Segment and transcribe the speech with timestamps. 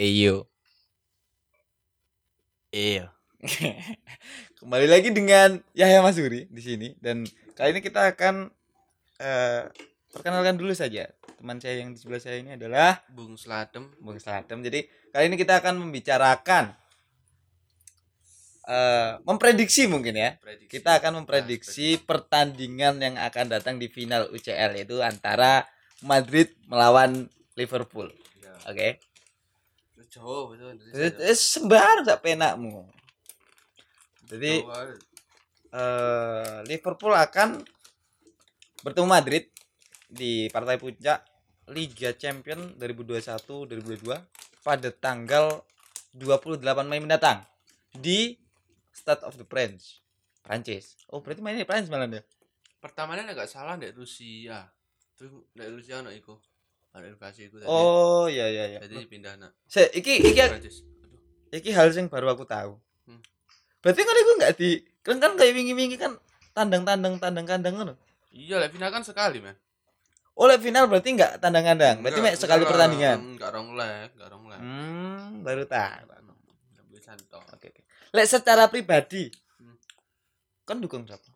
[0.00, 0.48] Iyo.
[2.72, 3.12] Iyo.
[4.62, 8.48] Kembali lagi dengan Yahya Masuri di sini dan kali ini kita akan
[9.20, 9.68] eh
[10.08, 11.12] perkenalkan dulu saja.
[11.36, 14.64] Teman saya yang di sebelah saya ini adalah Bung Sladem Bung Sladem.
[14.64, 16.72] Jadi kali ini kita akan membicarakan
[18.64, 20.40] eh memprediksi mungkin ya.
[20.40, 20.72] prediksi.
[20.72, 25.68] Kita akan memprediksi pertandingan yang akan datang di final UCL yaitu antara
[26.00, 27.28] Madrid melawan
[27.60, 28.08] Liverpool.
[28.40, 28.56] Ya.
[28.72, 28.88] Oke.
[28.96, 29.11] Terus
[30.12, 31.08] Jawa betul Indonesia.
[31.08, 32.84] Eh, eh, sembarang sak penakmu.
[34.28, 34.60] Jadi
[35.72, 37.64] eh, Liverpool akan
[38.84, 39.48] bertemu Madrid
[40.12, 41.24] di partai puncak
[41.72, 44.12] Liga Champion 2021-2022
[44.60, 45.64] pada tanggal
[46.12, 46.60] 28
[46.92, 47.40] Mei mendatang
[47.96, 48.36] di
[48.92, 50.04] Stade of the Prince,
[50.44, 51.00] Prancis.
[51.08, 52.20] Oh, berarti mainnya di Prancis malah ya?
[52.84, 54.68] Pertamanya enggak salah ndek Rusia.
[55.56, 56.36] Ndek Rusia ono iku.
[56.92, 57.08] Tadi.
[57.64, 58.78] Oh, iya iya iya.
[58.84, 60.44] Jadi pindah nak Se, iki iki
[61.52, 62.76] iki hal yang baru aku tahu.
[63.08, 63.20] Hmm.
[63.80, 66.20] Berarti kan itu enggak di kan kan kayak wingi-wingi kan
[66.52, 67.94] tandang-tandang tandang-kandang ngono.
[68.28, 69.56] Iya, lek final kan sekali, men.
[70.36, 72.04] Oleh final berarti enggak tandang-kandang.
[72.04, 73.18] Berarti mek sekali enggak, pertandingan.
[73.36, 74.60] Enggak rong leg, enggak rong leg.
[74.60, 75.64] Hmm, baru
[77.02, 77.42] santok.
[77.56, 77.82] Oke, oke.
[78.12, 79.76] Lek secara pribadi, Hmm.
[80.68, 81.31] kan dukung siapa?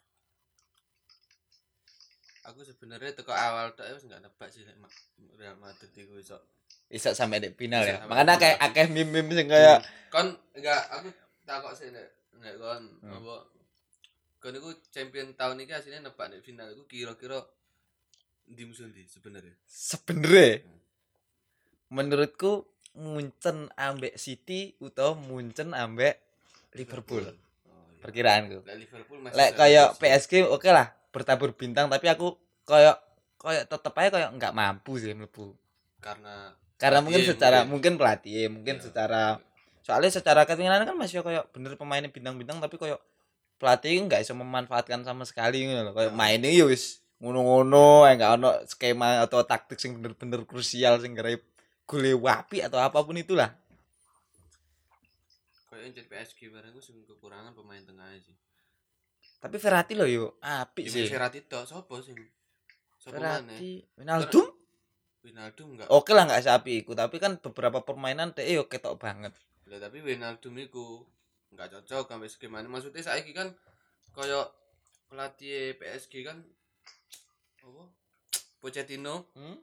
[2.57, 4.89] Aku sebenarnya teko awal tok wis enggak nebak sih lek Ma-
[5.37, 6.41] Real Madrid iku iso.
[6.89, 8.01] Bisa sampai di final ya.
[8.03, 11.13] Makanya kayak akeh meme-meme sing kayak Kon enggak aku
[11.45, 12.09] takok sih nek
[12.41, 13.13] nek kon Hmm.
[13.15, 13.35] apa
[14.39, 17.45] kon iku champion tahun ini aslinya nebak nek final iku kira-kira
[18.47, 19.53] di musuh ndi sebenarnya.
[19.67, 20.65] sebenarnya
[21.89, 22.65] menurutku
[22.97, 26.17] Munchen ambek City atau Munchen ambek
[26.73, 27.21] Liverpool.
[27.21, 28.01] Oh, iya.
[28.01, 28.65] Perkiraanku.
[28.65, 29.99] Lek Liverpool masih Lek kayak sih.
[30.01, 32.33] PSG oke lah bertabur bintang tapi aku
[32.67, 32.99] kayak
[33.39, 35.55] kayak tetep aja kayak nggak mampu sih mlebu.
[35.97, 37.73] karena Karena mungkin secara mungkin.
[37.73, 38.85] mungkin pelatih, mungkin Iya.
[38.85, 39.23] secara
[39.81, 43.01] soalnya secara ketinggalan kan masih kayak bener pemainnya bintang-bintang tapi kayak
[43.57, 45.95] pelatih nggak bisa memanfaatkan sama sekali gitu loh.
[45.95, 46.19] Kayak Ya.
[46.19, 51.33] mainnya ya wis ngono-ngono, ya nggak ono skema atau taktik sing bener-bener krusial sing gara
[51.89, 53.57] gole wapi atau apa pun itulah.
[55.67, 58.37] kayak yang jadi PSG bareng iku sing kekurangan pemain tengah sih.
[59.37, 61.09] Tapi Verratti loh yo apik Di sih.
[61.09, 62.17] Verratti tok sapa sing
[63.07, 64.47] Verratti, Wijnaldum
[65.23, 65.89] Wijnaldum enggak.
[65.89, 69.31] oke lah nggak sapi iku, tapi kan beberapa permainan deh yo ketok banget.
[69.65, 71.07] Lah tapi Wijnaldum iku
[71.51, 73.55] enggak cocok sampai segimana maksudnya saiki kan
[74.11, 74.51] koyo
[75.07, 76.43] pelatih PSG kan
[77.61, 77.83] apa
[78.59, 79.59] Pochettino Hmm?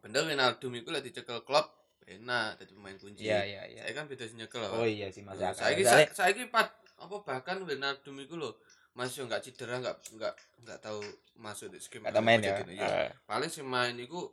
[0.00, 1.68] bener Wijnaldum iku lek dicekel klub
[2.02, 3.24] enak dadi pemain kunci.
[3.24, 3.80] Iya iya iya.
[3.82, 5.58] Saya kan beda nyekel Oh iya sih Mas Nah, Aka.
[5.58, 8.54] saiki Soalnya- sa- saiki pat apa bahkan Wijnaldum iku lho
[8.96, 10.34] masih enggak cedera enggak enggak
[10.64, 11.00] enggak tahu
[11.36, 12.56] masuk di skema Kata main ya.
[12.64, 12.88] Iya.
[13.06, 14.32] Eh, Paling sing main iku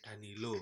[0.00, 0.56] Danilo.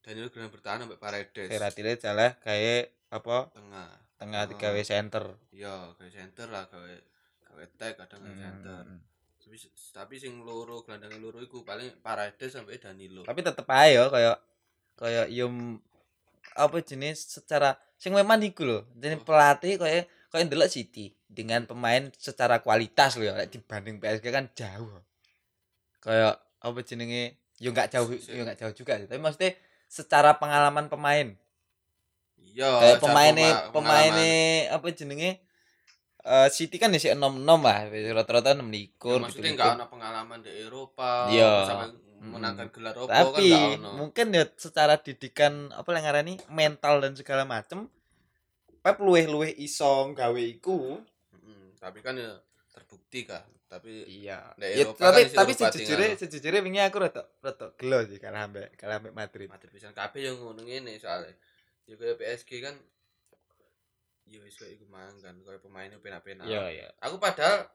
[0.00, 1.48] Danilo gelandang bertahan sampai Paredes.
[1.52, 3.88] Verratti le salah kayak apa tengah.
[4.16, 4.50] tengah Oh.
[4.56, 5.24] tiga W center.
[5.52, 6.94] Iya, gawe center lah, gawe
[7.44, 8.82] gawe tag kadang gawe center.
[8.88, 9.00] Hmm.
[9.36, 9.56] Tapi
[9.92, 13.28] tapi sing loro gelandang loro iku paling Paredes sampai Danilo.
[13.28, 14.36] Tapi tetep aja yo kayak
[14.96, 15.76] kayak yum
[16.56, 18.80] apa jenis secara sing memang iku lho.
[18.96, 19.22] Jadi Oh.
[19.22, 24.92] pelatih kayak kayak ndelok City dengan pemain secara kualitas lho ya dibanding PSG kan jauh.
[25.98, 27.22] Kayak apa jenenge
[27.56, 29.08] yo nggak jauh yo nggak jauh juga sih.
[29.08, 29.56] Tapi maksudnya
[29.88, 31.32] secara pengalaman pemain
[32.36, 34.32] Iya, kayak pemainnya pema- pemainnya
[34.72, 35.30] apa jenenge
[36.26, 39.86] eh City kan isi enom enom lah rata-rata enam likur Ya, maksudnya gitu enggak ada
[39.86, 41.52] pengalaman di Eropa Iya.
[41.64, 42.32] sampai Mm-mm.
[42.32, 43.90] menangkan gelar Eropa tapi kan enggak ono.
[43.94, 47.86] mungkin ya secara didikan apa yang ngarani mental dan segala macem
[48.86, 51.02] Pep luweh luweh iso gawe iku
[51.34, 52.38] Mm, tapi kan ya
[52.70, 53.42] terbukti kan.
[53.66, 58.46] Tapi iya ya, tapi kan tapi sejujurnya sejujurnya wingi aku rada rada gelo sih kalah
[58.46, 61.34] ambek kalah ambek Madrid Madrid pisan kabeh yang ngono ngene soalnya.
[61.90, 62.78] Ya kayak PSG kan
[64.30, 66.46] ya wis kayak iku mang kan, kayak pemainnya penak-penak.
[66.46, 67.66] iya aku padahal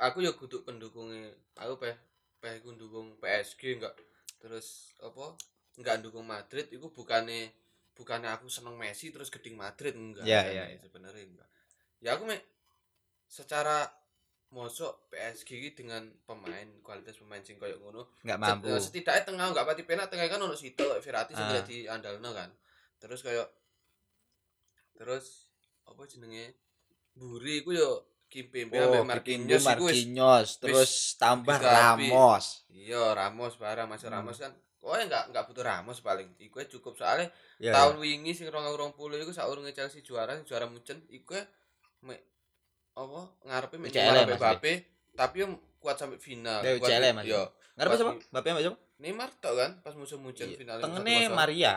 [0.00, 1.96] aku ya kudu pendukungnya aku peh
[2.40, 3.92] peh aku dukung PSG enggak
[4.40, 5.36] terus apa
[5.76, 7.52] enggak dukung Madrid itu bukannya
[7.94, 10.78] bukannya aku seneng Messi terus geding Madrid enggak Iya, kan, ya, iya.
[10.78, 11.48] sebenarnya enggak
[11.98, 12.36] ya aku me
[13.24, 13.86] secara
[14.50, 19.46] mosok PSG dengan pemain kualitas pemain sing koyo ngono nggak set- mampu eh, setidaknya tengah
[19.48, 21.54] enggak pati penak tengah kan ono Sito kayak Verratti sing Ah.
[21.56, 22.50] dadi andalno kan
[22.96, 23.46] terus kayak
[24.94, 25.50] terus
[25.84, 26.54] apa jenenge
[27.12, 27.90] Buri iku yo
[28.26, 31.54] Kimpembe Oh, ambek Marquinhos, Marquinhos terus tambah.
[31.54, 32.66] Ramos.
[32.68, 34.18] iya Ramos barang masuk Hmm.
[34.18, 34.50] Ramos kan
[34.84, 39.30] oh enggak enggak butuh Ramos paling iku cukup soalnya Ya, tahun wingi sing 2020 iku
[39.30, 41.38] saurunge Chelsea juara juara Munchen iku
[42.02, 42.18] me
[42.92, 44.72] apa ngarepe me UCL Neymar ambek Mas, Mbappe
[45.12, 45.46] tapi yo
[45.78, 47.24] kuat sampai final Ya, kuat, ya, Mas.
[47.24, 47.42] yo
[47.74, 48.12] Ngarep Pas siapa?
[48.30, 48.78] Bapak Mbak siapa?
[48.96, 50.56] Neymar tok kan pas musuh Munchen Iya.
[50.56, 51.72] final Tengene Maria.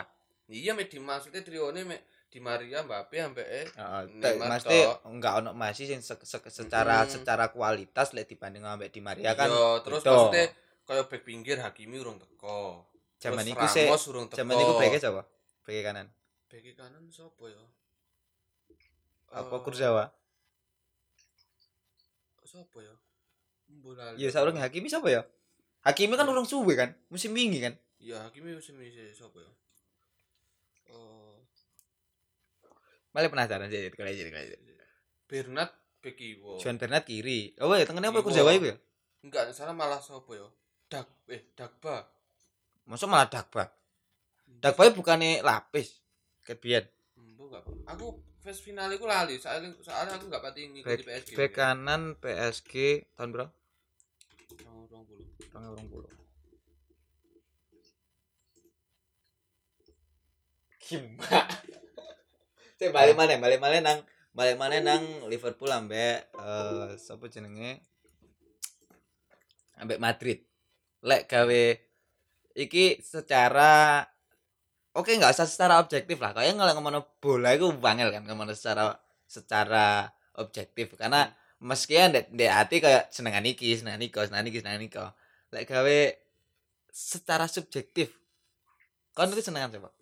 [0.47, 3.65] iya me di maksudnya trione me Di Maria Mbappe ambek eh
[4.11, 7.13] Neymar mesti enggak ono masih sing se- se- secara Mm-mm.
[7.13, 9.47] secara kualitas lek dibanding ambek Di Maria kan.
[9.47, 10.11] Iya, terus beda.
[10.11, 10.45] maksudnya
[10.83, 12.83] kaya back pinggir Hakimi urung teko.
[13.17, 13.87] Zaman Terus iku sih
[14.37, 15.25] zaman iku beke sapa?
[15.65, 16.07] Beke kanan.
[16.47, 17.63] Bek kanan sapa ya?
[19.33, 20.05] Apa Eh, Kurzawa?
[22.47, 22.95] Sapa ya?
[23.83, 24.15] Bola.
[24.15, 25.25] Iya, saurung Hakimi sapa ya?
[25.83, 27.75] Hakimi kan urung suwe kan, musim wingi kan.
[27.99, 29.51] Iya, Hakimi musim ini sapa ya?
[30.93, 31.35] Oh,
[33.11, 34.63] Malah penasaran sih kalau jadi kalau jadi.
[35.27, 36.55] Bernat bek kiwa.
[36.61, 37.57] Juan Bernat kiri.
[37.59, 38.23] Oh, ya tengene apa.
[38.23, 38.77] Kurzawa iku ya?
[39.25, 40.47] Enggak, salah malah sapa ya?
[40.87, 42.16] Dak eh Dagba.
[42.87, 43.67] Masa malah Dagba.
[44.47, 45.99] Dagba bukannya lapis.
[46.47, 46.87] Kebian.
[47.19, 47.67] Enggak.
[47.91, 51.35] Aku fase final iku lali, soalnya soalnya aku enggak pati ngikuti Bek, PSG.
[51.35, 52.73] bek kanan PSG
[53.19, 53.51] tahun berapa?
[54.63, 55.51] Tahun 20.
[55.51, 56.07] Tahun 20.
[60.87, 61.43] Gimana?
[62.79, 63.35] Saya balik mana?
[63.35, 63.99] Balik mana nang
[64.31, 67.83] balik mana nang Liverpool ambek eh sapa jenenge?
[69.83, 70.39] Ambek Madrid.
[71.03, 71.63] Lek gawe
[72.57, 74.01] iki secara
[74.97, 76.33] Oke nggak usah secara objektif lah.
[76.33, 78.97] Kayak ngelak ngomong bola itu bangel kan ngomong secara
[79.29, 80.09] secara
[80.41, 81.29] objektif karena
[81.61, 84.97] meski ndek ndek hati kayak senengan iki, senengan iki, senengan iki, senengan iki.
[85.53, 85.99] Lek gawe
[86.89, 88.09] secara subjektif.
[89.13, 89.93] Kon itu senengan siapa?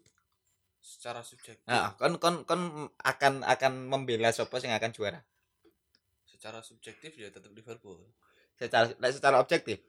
[0.80, 1.68] Secara subjektif.
[1.68, 5.20] Nah, kon kon kon akan akan membela siapa yang akan juara.
[6.24, 8.00] Secara subjektif ya tetap Liverpool.
[8.56, 9.84] Secara secara objektif.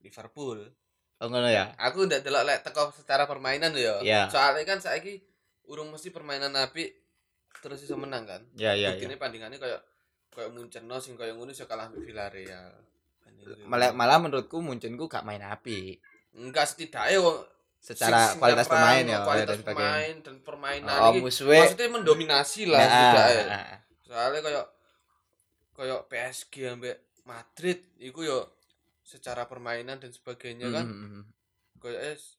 [0.00, 0.72] Liverpool.
[1.22, 1.70] Oh ngono ya.
[1.78, 4.02] Aku ndak delok lek teko secara permainan ya.
[4.02, 4.20] Iya.
[4.26, 5.22] Soalnya kan saiki
[5.70, 6.98] urung mesti permainan apik
[7.62, 8.42] terus iso menang kan.
[8.58, 9.20] Ya ya Buktine ya.
[9.22, 9.80] pandingannya kayak
[10.28, 12.74] kayak Munchen sing kayak ngono iso kalah Villarreal.
[13.38, 13.54] Itu.
[13.66, 15.98] Malah malah menurutku Muncenku gak main api.
[16.32, 17.44] enggak setidaknya wong
[17.76, 22.80] Secara sing- kualitas pemain ya kualitas dan pemain dan permainan Oh, musuhnya maksudnya mendominasi lah
[22.80, 23.76] Nah, ah, ah.
[24.00, 24.66] Soalnya kayak
[25.74, 28.38] kayak PSG ambek Madrid iku yo
[29.02, 31.24] secara permainan dan sebagainya kan Hmm, hmm.
[31.82, 32.38] kayak es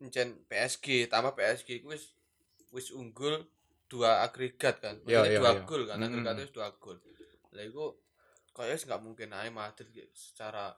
[0.00, 2.16] encen PSG tambah PSG wis
[2.72, 3.44] wis unggul
[3.90, 5.62] dua agregat kan Maksudnya iya, dua iya.
[5.68, 6.46] gol kan Mm, agregatnya mm.
[6.48, 6.96] wis dua gol
[7.52, 7.84] lah iku
[8.56, 10.72] kayak wis nggak mungkin aja Madrid secara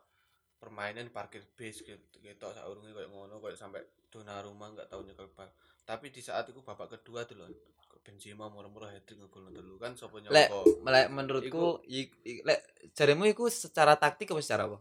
[0.59, 3.83] permainan parkir base gitu gitu saurunge kayak ngono kayak sampai
[4.13, 5.49] Donnarumma nggak tahu nyekel bal
[5.87, 7.51] tapi di saat itu babak kedua tuh loh
[8.03, 11.87] Benzema murah-murah hat-trick ngegol dulu kan sapa Lek, nyangka Lek menurutku
[12.43, 12.61] lek
[12.99, 14.79] jarimu iku secara taktik apa secara apa?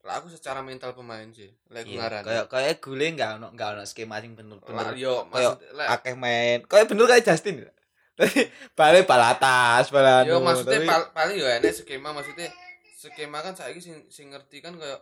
[0.00, 3.68] Lah aku secara mental pemain sih lek Iya, ngarani kayak kayak gule enggak ono enggak
[3.70, 5.60] ono skema sing bener-bener yo kayak
[5.92, 6.58] akeh main.
[6.64, 7.68] Kayak bener kayak Justin.
[8.14, 12.48] Tapi balik bal atas, bal Yo anu, maksudnya tapi- pal- paling yo enek skema maksudnya
[12.94, 15.00] skema kan saiki sing sing ngerti kan kayak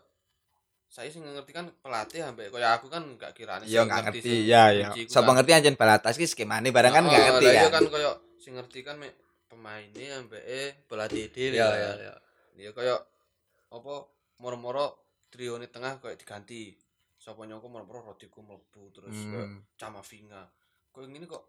[0.88, 4.30] saya sing ngerti kan pelatih ambek kayak aku kan enggak kirane Iya sing enggak ngerti.
[4.44, 4.88] Ya ya.
[5.04, 5.34] Sapa kan.
[5.36, 7.82] ngerti anjen bal atas ki skemane barang kan enggak ngerti iya kan.
[7.84, 8.96] kayak sing ngerti kan
[9.48, 11.74] pemainnya eh pelatih Iya kan.
[11.76, 12.14] iya iya.
[12.58, 12.98] Ya kayak
[13.68, 13.94] apa
[14.38, 14.87] moro-moro
[15.29, 16.73] trio ini tengah kayak diganti.
[17.19, 19.61] Sapa nyangka moro-moro Rodrigo mlebu terus kayak Hmm.
[19.75, 20.43] Camavinga.
[20.90, 21.44] Kok ngene kok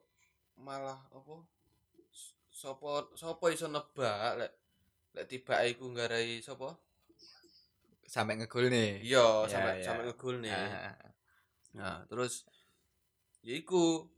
[0.59, 1.39] malah apa
[2.51, 4.51] sapa sapa iso nebak lek
[5.15, 6.75] lek tiba iku nggarai sapa?
[8.03, 9.05] Sampai ngegol nih.
[9.05, 9.85] Iya, Ya, sampai ya.
[9.85, 10.49] sampai ngegol nih.
[10.49, 11.11] Ah, ah, ah.
[11.77, 12.43] Nah, terus
[13.45, 14.09] ya iku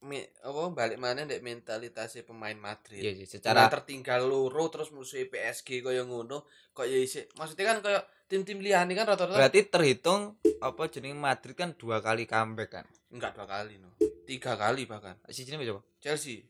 [0.00, 3.04] me, apa balik mana ndek mentalitasnya pemain Madrid.
[3.04, 7.28] Iya Cara secara tertinggal loro terus musuh PSG kaya ngono, kok ya isih.
[7.36, 12.24] Maksudnya kan kaya tim-tim liyane kan rata-rata berarti terhitung apa jeneng Madrid kan dua kali
[12.24, 12.86] comeback kan.
[13.10, 13.92] enggak dua kali no.
[14.24, 15.18] Tiga kali bahkan.
[15.28, 15.82] Si jenenge coba.
[16.00, 16.46] Chelsea.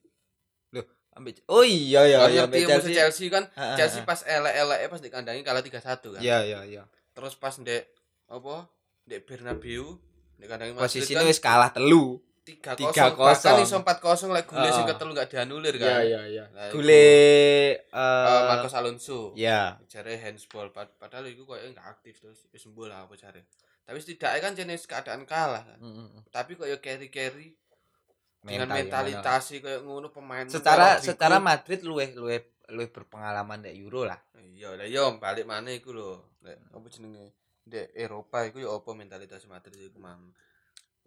[1.11, 4.07] Ambil Oh iya iya Kan iya ambil musuh Chelsea kan Ah, ah, Chelsea ah.
[4.07, 5.83] pas elek-elek pas dikandangi kalah 3-1
[6.15, 6.21] kan.
[6.23, 6.83] Iya iya iya.
[7.11, 7.91] Terus pas ndek
[8.31, 8.71] apa?
[9.11, 9.99] Ndek Bernabeu
[10.39, 12.23] dikandangi Madrid Posisinya kan wis kalah telu.
[12.41, 13.15] 3-0 3-0.
[13.15, 14.89] bahkan iso 4-0 lek gule sing Ah.
[14.89, 16.01] ketelu gak dianulir kan.
[16.01, 16.45] iya iya.
[16.51, 19.31] Nah, iku, Gule eh, eh Marcos Alonso.
[19.35, 19.77] ya.
[19.87, 23.47] Jare handsball pad- padahal iku koyo enggak aktif terus wis sembuh lah apa jare.
[23.83, 25.79] Tapi setidaknya kan jenis keadaan kalah kan.
[25.79, 28.47] Mm, mm, Tapi koyo carry-carry mm.
[28.47, 32.37] dengan Mental ya, mentalitas koyo ngono pemain secara secara Madrid luwe luwe
[32.69, 34.19] luwe berpengalaman di Euro lah.
[34.51, 36.11] iya lah yo balik mana iku lho.
[36.43, 37.37] Apa jenenge?
[37.63, 40.33] Dek Eropa iku yo apa mentalitas Madrid iku mang.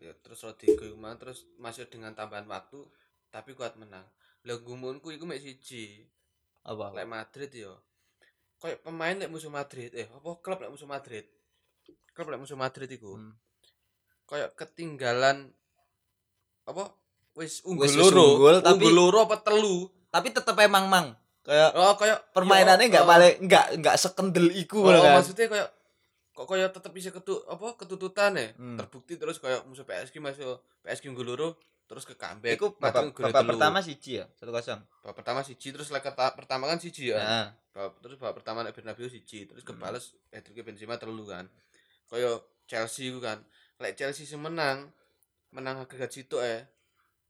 [0.03, 2.83] Ya terus Rodrigo mang terus masih dengan tambahan waktu
[3.31, 4.03] tapi kuat menang.
[4.43, 6.03] Lah gumunku iku mek siji.
[6.63, 6.95] Apa?
[6.95, 7.75] lek Madrid yo
[8.63, 11.27] kayak pemain lek musuh Madrid eh apa klub lek musuh Madrid
[12.15, 13.35] klub lek musuh Madrid iku Hmm.
[14.23, 15.51] kayak ketinggalan
[16.63, 16.95] apa
[17.35, 21.07] wis unggul loro unggul, tapi- unggul loro apa telu Tapi tetep emang mang
[21.43, 25.19] kayak oh kayak permainannya yo, nggak oh, paling nggak nggak sekendel iku oh, kan.
[25.19, 25.69] maksudnya kayak
[26.33, 28.73] kok kayak tetep bisa ketu apa ketututan ya Hmm.
[28.75, 31.49] terbukti terus kayak musuh PSG masuk PSG unggul loro
[31.83, 34.81] terus ke comeback Iku Madrid babak, babak pertama siji ya, 1-0.
[34.99, 37.47] babak pertama siji terus keta- pertama kan siji ya Heeh.
[37.71, 39.77] babak, terus babak pertama nek Bernabeu siji terus Hmm.
[39.77, 41.45] kebales hat-trick Benzema telu kan
[42.07, 42.33] kaya
[42.65, 43.45] Chelsea ku kan
[43.77, 44.89] lek Chelsea sing menang
[45.49, 46.65] menang agregat situ eh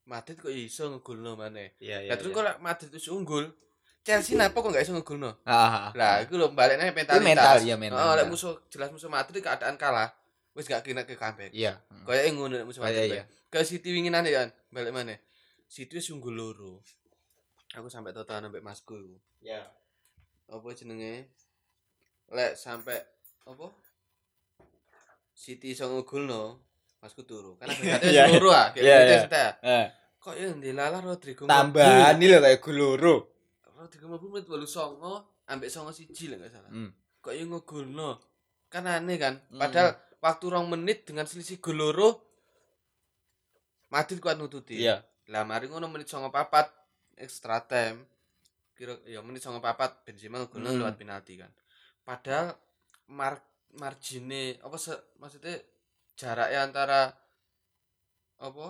[0.04, 2.10] Madrid kok iso ngegolno maneh Iya, iya.
[2.10, 2.38] Lah terus iya.
[2.38, 3.52] kok lek Madrid wis unggul
[4.04, 5.92] Chelsea napa kok gak iso ngegolno Ah, ah, ah.
[5.96, 9.80] lah iku lho baliknya mentalitas mental, iya, mental, oh, lek musuh jelas musuh Madrid keadaan
[9.80, 10.12] kalah
[10.52, 11.80] wis gak kena ke comeback Iya.
[11.88, 12.04] Hmm.
[12.04, 13.24] kaya ngono nek musuh Madrid iya.
[13.48, 15.16] ke City winginane kan balik mana
[15.66, 16.84] City wis unggul loro
[17.74, 19.64] aku sampai total sampai masku iku Iya.
[20.52, 21.32] apa jenenge
[22.30, 23.00] lek sampai
[23.46, 23.72] apa
[25.34, 26.60] City iso ngegolno
[27.00, 29.22] masku turu karena berarti Iya, wis loro ah kayak iya, gitu iya.
[29.24, 29.86] sudah Eh,
[30.20, 33.16] kok ya ndelalah Rodrigo tambahan ini lho kayak gol loro.
[33.16, 33.32] mlebu.
[33.84, 34.96] Rodrigo mlebu menit 89
[35.46, 36.90] ambek 91 lah enggak salah Hmm.
[37.20, 38.10] kok ya ngegolno
[38.72, 39.60] kan aneh kan Hmm.
[39.60, 42.10] padahal waktu rong menit dengan selisih gol loro
[43.92, 45.04] Madrid kuat nututi Iya.
[45.28, 46.72] lah mari ngono menit 94
[47.16, 48.08] extra time
[48.74, 50.80] kira ya menit 94 Benzema ngegolno Hmm.
[50.82, 51.52] lewat penalti kan
[52.02, 52.56] padahal
[53.12, 53.38] mar
[53.74, 55.58] margine apa se, maksudnya
[56.14, 57.02] jaraknya antara
[58.40, 58.66] apa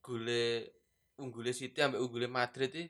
[0.00, 0.46] gole
[1.16, 2.84] unggule City ambek unggule Madrid iki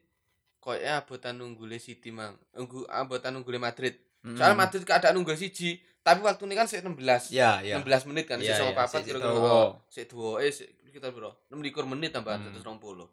[0.64, 4.32] koyo abotan unggule City mang unggu abotan unggule Madrid Hmm.
[4.34, 7.76] soalnya Madrid keadaan unggul siji tapi waktu ini kan sik 16 Iya, iya.
[7.76, 9.76] 16 menit kan sik iya, 94 sik kira-kira dawa.
[9.86, 10.48] sik duo eh
[10.86, 12.56] kita bro 16 menit tambahan Hmm.
[12.56, 13.04] 120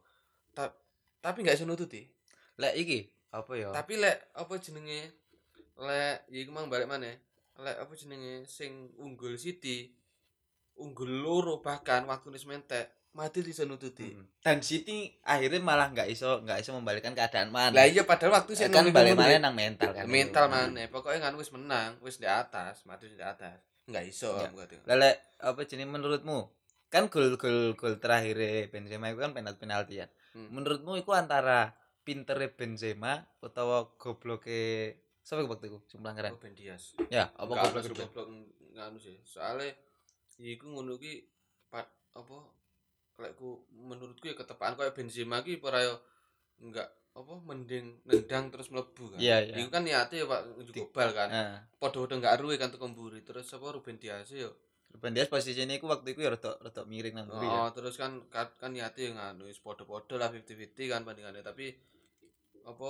[0.51, 0.71] Ta
[1.19, 2.07] tapi gak iso nututi
[2.55, 3.71] Lek iki apa ya?
[3.71, 5.11] tapi lek apa jenenge
[5.77, 7.11] lek ya iku mang balik mana
[7.57, 9.91] lek apa jenenge sing unggul City
[10.77, 14.23] unggul loro bahkan waktu wis mentek Madrid iso nututi Hmm.
[14.39, 17.73] Dan City akhirnya malah nggak iso nggak iso membalikan keadaan mana.
[17.73, 20.07] lah iya padahal waktu sih kan balik mana nang mental kan.
[20.07, 20.71] mental Hmm.
[20.71, 24.47] mana pokoknya kan wis menang wis di atas Madrid di atas nggak iso Ya.
[24.87, 25.11] Lah,
[25.43, 26.47] apa jenis menurutmu?
[26.87, 28.35] Kan gol gol gol terakhir
[28.67, 30.07] Benzema itu kan penalti penalti ya.
[30.31, 30.47] Hmm.
[30.49, 35.79] Menurutmu itu antara pintere Benzema atau gobloke siapa waktu itu?
[35.89, 36.39] Jumlah keren.
[36.39, 38.27] Ben Dias Ya, apa goblok goblok
[38.71, 39.67] nganu sih soalnya
[40.37, 41.27] iku ngono ki
[41.67, 42.35] pat apa
[43.21, 45.95] lekku menurutku ya ketepaan kayak Benzema ki ora yo
[46.61, 49.19] enggak apa mending nendang terus mlebu kan.
[49.19, 49.55] Iya, iya.
[49.59, 51.27] iku kan niate ya Pak Di- bal kan.
[51.27, 53.19] Nah, padha-padha enggak aruhe kan tekan mburi.
[53.21, 54.55] Terus apa Ruben Dias yo.
[54.95, 57.51] Ruben Dias posisinya itu waktu itu ya rada rada miring nang mburi ya.
[57.51, 61.43] oh terus kan kan, kan niate ya nganu wis padha-padha lah 50-50 kan bandingannya.
[61.43, 61.75] Tapi
[62.63, 62.89] apa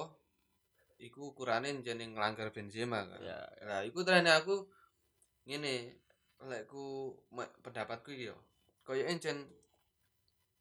[1.02, 3.20] iku ukurane jeneng nglanggar Benzema kan.
[3.26, 4.70] Ya, Nah, iku trennya aku
[5.50, 5.98] ngene,
[6.46, 7.18] lekku
[7.66, 8.38] pendapatku iki yo.
[8.86, 9.50] Kaya encen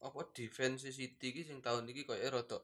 [0.01, 2.57] apa defense City iki sing tahun iki kaya rada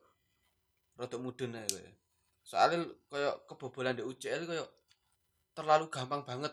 [0.96, 1.92] rada mudun ae kaya.
[2.40, 4.64] Soalnya kaya kebobolan di UCL kaya
[5.52, 6.52] terlalu gampang banget.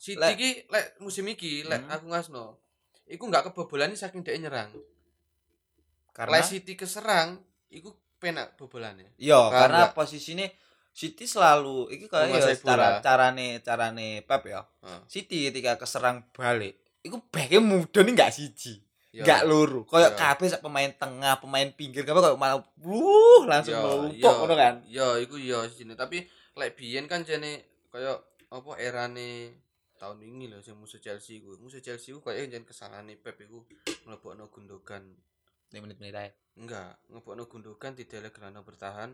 [0.00, 1.92] City iki lek musim iki lek Hmm.
[1.92, 2.44] aku ngasno.
[3.04, 4.70] Iku nggak kebobolan saking dhek nyerang.
[6.10, 7.38] karena Lek City keserang,
[7.70, 9.14] iku penak bobolannya.
[9.16, 9.94] Iya, karena nggak?
[9.94, 10.44] posisinya
[10.90, 14.60] City selalu iki kayak ya cara carane carane Pep ya.
[14.82, 15.00] Heeh.
[15.06, 19.26] City ketika keserang balik, iku backnya mudah nih nggak siji, Ya.
[19.26, 19.82] nggak luru.
[19.90, 20.14] Ya.
[20.14, 23.74] kabeh sak pemain tengah, pemain pinggir, kabeh kayak malah wuh langsung
[24.14, 24.30] iya.
[24.30, 24.74] ngono kan.
[24.86, 25.98] Ya, iku iya sini.
[25.98, 26.22] Tapi
[26.54, 28.14] lek biyen kan jane kaya
[28.54, 29.58] apa erane
[29.98, 31.58] tahun ini lho sing musuh Chelsea iku.
[31.58, 33.66] Musuh Chelsea iku kaya jen kesalahane Pep iku
[34.06, 35.02] mlebokno Gundogan.
[35.70, 36.30] 5 menit-menit aja.
[36.58, 39.10] Enggak, ngebokno Gundogan tidak gelandang bertahan.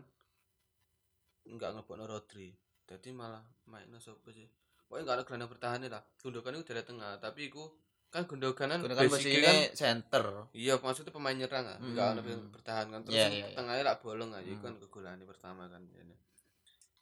[1.45, 2.53] Enggak ngebokno Rodri.
[2.85, 4.45] Jadi malah mainnya sapa sih?
[4.85, 6.03] Pokoknya enggak ada gelandang bertahan lah.
[6.17, 7.65] Gundogan itu dari tengah, tapi iku
[8.07, 10.25] kan Gundogan kan Kan basicnya posisinya center.
[10.55, 11.91] Iya, maksudnya pemain nyerang kan, Hmm.
[11.91, 12.99] enggak ada yang bertahan kan.
[13.03, 13.55] Terus Iya, yang iya, iya.
[13.55, 14.65] tengahnya lah bolong aja, itu Hmm.
[14.65, 15.81] kan kegolane pertama kan.
[15.85, 16.15] Ini.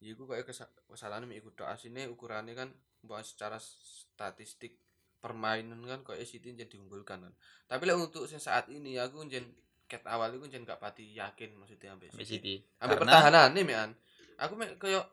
[0.02, 2.70] Iku kayak kesa kesalahan iku tok asine ukurannya kan
[3.02, 4.78] bahwa secara statistik
[5.18, 7.34] permainan kan kayak City jadi diunggulkan kan.
[7.66, 9.46] Tapi lah untuk saat ini aku jen
[9.86, 12.26] ket awal itu jen gak pati yakin maksudnya Sampai City.
[12.26, 12.56] City.
[12.78, 13.90] Sampai Karena pertahanan nih mean.
[14.38, 15.06] Aku kayak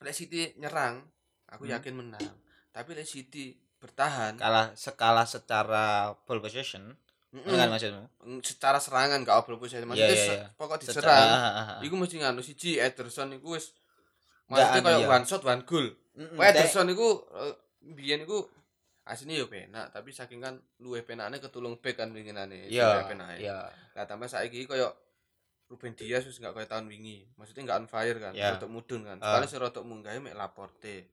[0.00, 1.02] lek City nyerang,
[1.46, 1.74] aku Hmm.
[1.78, 2.26] yakin menang.
[2.70, 5.84] Tapi lek City bertahan, kalah skala secara
[6.22, 6.92] ball possession,
[7.32, 8.04] mm-mm, kan maksudmu?
[8.22, 10.46] Mm, secara serangan gak obrol posisi maksudnya iya, se- iya.
[10.52, 11.78] pokok Secara diserang ah, ah, ah.
[11.80, 13.72] iku mesti nganu siji Ederson iku wis
[14.46, 15.08] maksudnya anu, kayak iya.
[15.08, 15.86] one shot one goal
[16.36, 18.44] Wah, kayak- Ederson iku eh, biyen iku
[19.02, 23.64] aslinya yo penak tapi saking kan luwih penakne ketulung back kan winginane Iya, penake iya.
[23.90, 24.92] lah tambah saiki koyo
[25.66, 28.54] Ruben Dias wis gak koyo tahun wingi maksudnya gak on fire kan Iya.
[28.54, 31.10] rotok mudun kan soalnya si rotok munggah mek Laporte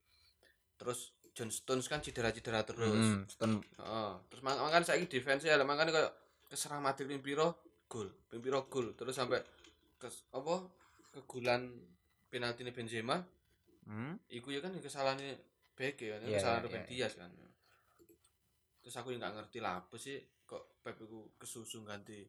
[0.75, 4.12] terus John Stones kan cedera-cedera terus Mm, Stone- Heeh.
[4.27, 6.10] Terus mak makan saiki defense ya, makane koyo
[6.44, 8.98] keserang Madrid ping piro gol, ping piro gol.
[8.98, 9.38] Terus sampai
[9.96, 10.65] kes, apa
[11.13, 11.70] kegulan
[12.27, 13.22] penaltine Benzema,
[13.86, 14.17] Hmm?
[14.27, 15.38] iku ya kan kesalahannya
[15.72, 16.89] Beke kan, Iya, kesalahan iya, Ruben iya.
[16.89, 17.29] Dias kan.
[18.82, 22.24] Terus aku yang nggak ngerti lah apa sih kok Pep iku kesusu ganti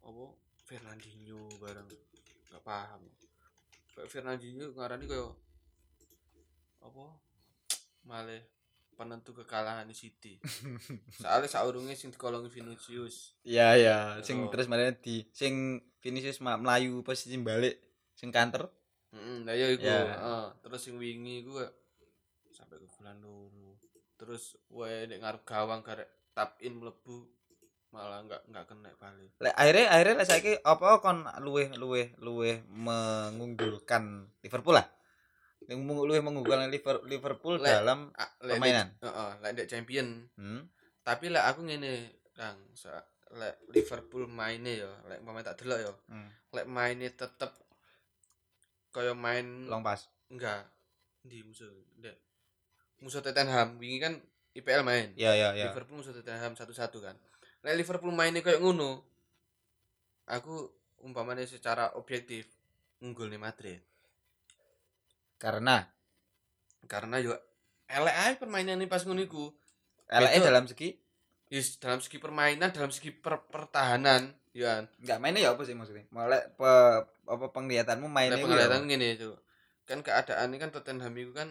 [0.00, 0.24] apa
[0.60, 1.84] Fernandinho bareng
[2.48, 3.04] gak paham
[3.92, 5.36] Pep Fernandinho ngarani koyo
[6.80, 7.04] apa
[8.04, 8.40] malah
[8.96, 10.36] penentu kekalahan di City
[11.16, 17.36] soalnya saurunge sing dikolongi Vinicius Iya ya, sing terus mana di sing Vinicius melayu posisi
[17.36, 17.76] balik
[18.16, 18.68] sing kanter.
[19.12, 19.84] Heeh, lah ya iku.
[19.84, 20.00] Ya.
[20.16, 21.60] Heeh, terus sing wingi iku
[22.52, 23.80] sampai ke bulan loro.
[24.20, 27.24] Terus wae nek ngarep gawang garek tap in mlebu
[27.90, 29.30] malah enggak enggak kena balik.
[29.40, 34.86] Lek akhirnya akhirnya lek saiki apa kon luweh luweh luweh mengunggulkan Liverpool lah.
[35.62, 38.88] Yang meng- luweh mengunggulkan Liver- Liverpool Lek- dalam Ah, lek permainan.
[38.98, 40.08] Heeh, lek ndek champion.
[40.34, 40.66] Hmm.
[41.00, 41.92] Tapi lek aku ngene,
[42.32, 45.92] Kang, sa- lek Liverpool maine ya, lek pemain tak delok ya.
[46.08, 46.28] hmm.
[46.50, 47.52] Lek maine tetep
[48.90, 50.10] kaya main Long pass.
[50.26, 50.66] enggak
[51.20, 52.16] di musuh ndek
[52.98, 54.18] musuh Tottenham wingi kan
[54.50, 55.14] IPL main.
[55.14, 55.70] Ya ya ya.
[55.70, 57.14] Liverpool musuh Tottenham satu-satu kan.
[57.60, 59.04] Lek Liverpool mainnya kayak ngono,
[60.26, 60.66] aku
[60.98, 62.50] umpamanya secara objektif
[62.98, 63.78] unggul nih Madrid.
[65.40, 65.88] Karena
[66.84, 67.32] Karena yo
[67.88, 69.50] elek ae permainan ini pas ngono iku.
[70.10, 70.46] LE Betul.
[70.46, 70.88] dalam segi
[71.50, 74.84] Yes, dalam segi permainan, dalam segi per- pertahanan, ya kan.
[75.02, 76.06] enggak mainnya ya apa sih maksudnya?
[76.14, 76.70] Mulai pe,
[77.26, 79.34] apa penglihatanmu mainnya ya penglihatan ngene itu.
[79.82, 81.50] Kan keadaan ini kan Tottenham itu kan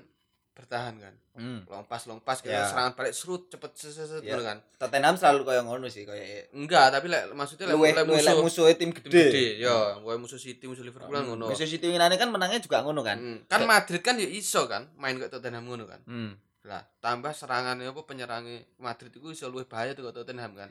[0.59, 1.15] bertahan kan.
[1.39, 1.63] Hmm.
[1.65, 2.67] Long pass, kita Ya.
[2.67, 4.57] serangan balik serut cepet seset ngono kan.
[4.75, 8.43] Tottenham selalu kayak ngono sih kayak Enggak, tapi lek maksudnya lek lek luweh lek musuh
[8.43, 9.23] musuh tim tim gede.
[9.31, 11.47] gede, ya, wae musuh City, musuh Liverpool kan ngono.
[11.47, 13.15] Musuh City winane kan menangnya juga ngono kan.
[13.15, 16.03] Hmm, Kan Madrid kan ya iso kan main kayak Tottenham ngono kan.
[16.03, 16.35] Hmm.
[16.67, 20.69] Lah, tambah serangannya apa penyerangnya Madrid itu iso luwih bahaya tuh kayak Tottenham kan.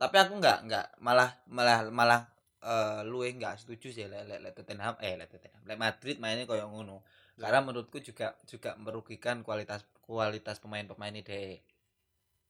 [0.00, 2.20] Tapi aku enggak enggak malah malah malah
[2.62, 5.60] eh luweh enggak setuju sih lek lek lek Tottenham eh lek Tottenham.
[5.62, 7.04] Lek Madrid mainnya kayak ngono.
[7.34, 11.56] Karena menurutku juga juga merugikan kualitas kualitas pemain-pemain ini deh.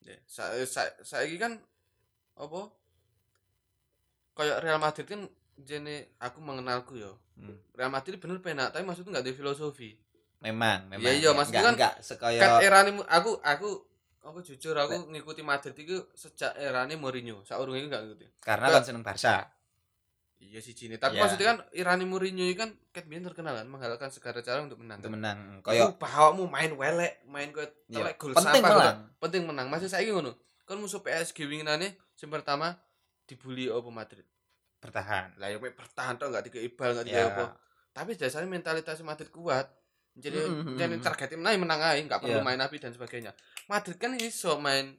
[0.02, 1.54] Ya, sa sa saiki kan
[2.34, 2.60] apa?
[4.32, 5.22] Kayak Real Madrid kan
[5.56, 7.20] jene aku mengenalku yo.
[7.36, 7.54] Hmm.
[7.72, 9.94] Real Madrid bener penak, tapi maksudnya nggak ada filosofi.
[10.42, 11.06] Memang, memang.
[11.06, 13.68] Iya, iya, Enggak- maksudnya kan- enggak sekaya Kan erane mu- aku aku
[14.22, 17.46] aku jujur aku ngikuti Madrid itu sejak erane Mourinho.
[17.46, 18.26] Saurunge nggak ngikuti.
[18.40, 19.46] karena kan seneng Barca.
[20.42, 20.96] Iya sih Cini.
[20.96, 21.22] Tapi Iya.
[21.22, 24.98] maksudnya kan Irani Mourinho ini kan Cat Bian terkenal kan menghalalkan segala cara untuk menang.
[24.98, 25.16] Untuk kan?
[25.16, 25.38] menang.
[25.62, 28.96] Kayak bawamu main welek, main kayak Iya, telek gol penting sampah, menang.
[28.98, 29.20] gitu.
[29.20, 29.66] Penting menang.
[29.68, 30.34] Masih saiki ngono.
[30.62, 32.74] Kan musuh PSG winginane sing pertama
[33.24, 34.26] dibully apa Madrid.
[34.78, 35.38] bertahan.
[35.38, 37.10] Lah ya mek bertahan tok enggak dikei bal enggak Ya.
[37.14, 37.44] dikei apa.
[37.92, 39.70] Tapi dasarnya mentalitas Madrid kuat.
[40.12, 41.04] Jadi Mm, mm, jadi mm.
[41.06, 42.42] target menang menang aja, enggak perlu Iya.
[42.42, 43.30] main api dan sebagainya.
[43.64, 44.98] Madrid kan iso main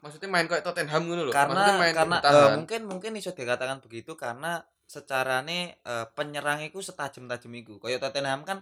[0.00, 1.30] maksudnya main kayak Tottenham ngono loh.
[1.30, 2.50] karena maksudnya main karena bertahan.
[2.58, 7.78] mungkin mungkin iso dikatakan begitu karena secarane eh, penyerang iku setajam-tajam iku.
[7.78, 8.58] Kayak Tottenham kan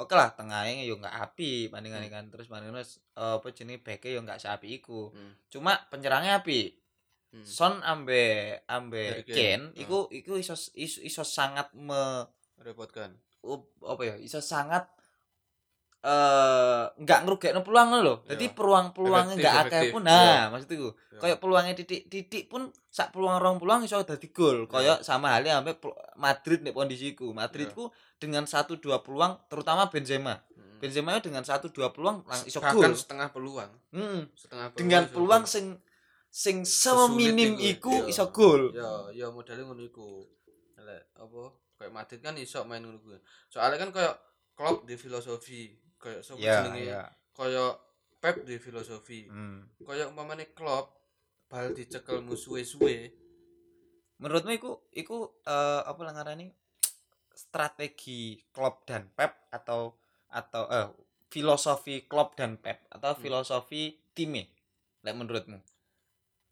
[0.00, 2.86] oke lah tengahnya yo enggak api bandingan kan terus bandingan eh,
[3.36, 5.12] apa jenenge beke yo enggak seapi iku.
[5.12, 5.36] Hmm.
[5.52, 6.72] Cuma penyerangnya api.
[7.28, 7.44] Hmm.
[7.44, 9.20] Son ambe ambe.
[9.28, 9.82] Kane Hmm.
[9.84, 12.24] iku iku iso iso, iso sangat me
[12.58, 13.12] Repotkan.
[13.44, 14.88] up- apa ya iso sangat
[15.98, 18.14] eh nggak ngerugekno peluang lho.
[18.22, 18.54] Dadi Iya.
[18.54, 20.02] peluang-peluangnya nggak akeh pun.
[20.06, 20.14] Iya.
[20.14, 21.18] Nah, maksudku Ya.
[21.18, 24.70] kayak peluangnya titik-titik pun sak peluang rong peluang iso dadi gol.
[24.70, 25.74] Kayak sama halnya sampai
[26.14, 27.34] Madrid nih kondisiku.
[27.34, 27.74] Madrid Ya.
[27.74, 27.90] ku
[28.22, 30.38] dengan satu dua peluang terutama Benzema.
[30.54, 30.78] Hmm.
[30.78, 32.94] Benzema dengan satu dua peluang lang iso Bahkan gol.
[32.94, 33.70] setengah peluang.
[33.90, 34.30] Hmm.
[34.38, 34.78] Setengah peluang.
[34.78, 35.66] Dengan peluang sing
[36.30, 38.10] sing seminim iku, iku iya.
[38.14, 38.70] iso gol.
[38.70, 40.22] ya ya modalnya ngono iku
[40.78, 41.42] lek apa
[41.74, 43.18] kayak Madrid kan iso main ngono kuwi
[43.50, 44.14] soalnya kan kayak
[44.54, 47.02] Klopp di filosofi kayak sapa Ya, jenenge ya.
[47.34, 47.72] kayak
[48.18, 49.62] Pep di filosofi Hmm.
[49.78, 50.94] kayak umpamane Klopp
[51.46, 53.14] bal dicekel musuhe suwe
[54.18, 56.50] Menurutmu iku iku eh, apa lah ngarani
[57.30, 59.94] strategi Klopp dan Pep atau
[60.28, 60.88] atau eh
[61.30, 63.22] filosofi Klopp dan Pep atau Hmm.
[63.22, 63.82] filosofi
[64.12, 64.42] timnya?
[65.06, 65.62] Lek menurutmu?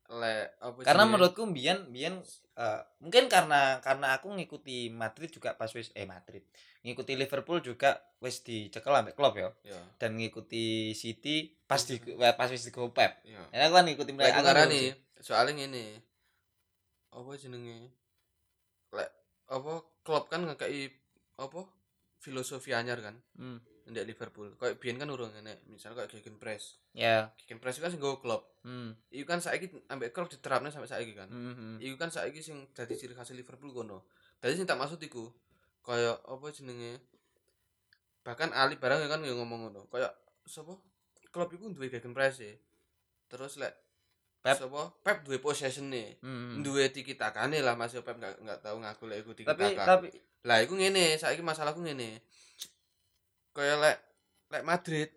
[0.09, 1.13] Lek apa Karena jenenge?
[1.13, 2.15] menurutku Bian Bian
[2.55, 6.47] eh, mungkin karena karena aku ngikuti Madrid juga pas wis eh Madrid
[6.81, 12.47] ngikuti Liverpool juga wis dicekel ambek Klopp ya ya dan ngikuti City pas di pas
[12.47, 13.19] wis digo Pep.
[13.27, 15.23] ya aku kan ngikuti lek aku ngarani ngikuti.
[15.23, 15.85] soalnya ngene
[17.11, 17.91] apa jenenge
[18.93, 19.11] lek
[19.49, 20.87] apa Klopp kan ngekei
[21.37, 21.61] apa
[22.17, 23.59] filosofi anyar kan Hmm.
[23.87, 24.51] Ndek Liverpool.
[24.59, 26.79] Kayak biyen kan urung enek, misal kayak gegen press.
[26.91, 27.31] Ya.
[27.39, 28.43] Gegen press itu kan sing nggawa klub.
[28.67, 28.99] Hmm.
[29.15, 31.31] Iku kan saiki ambek klub diterapne sampai saiki kan.
[31.31, 31.77] Hmm, hmm.
[31.79, 34.07] Iku kan saiki sing dadi ciri khas Liverpool kono.
[34.43, 35.31] Dadi sing tak maksud iku
[35.87, 36.99] kayak apa jenenge?
[38.27, 39.87] Bahkan Ali barang kan yo ngomong ngono.
[39.91, 40.75] Kayak sapa?
[41.31, 42.59] Klub iku duwe gegen press e.
[43.31, 43.75] Terus lek
[44.43, 44.59] Pep.
[44.59, 44.91] sapa?
[45.07, 46.19] Pep duwe possession e.
[46.27, 46.59] Hmm.
[46.63, 50.09] Duwe tiki takane lah Mas Pep enggak enggak tahu ngaku lek iku tiki Tapi tapi
[50.47, 52.23] Lah iku ngene, saiki masalahku ngene.
[53.57, 53.97] Kayak lek
[54.53, 55.09] lek Madrid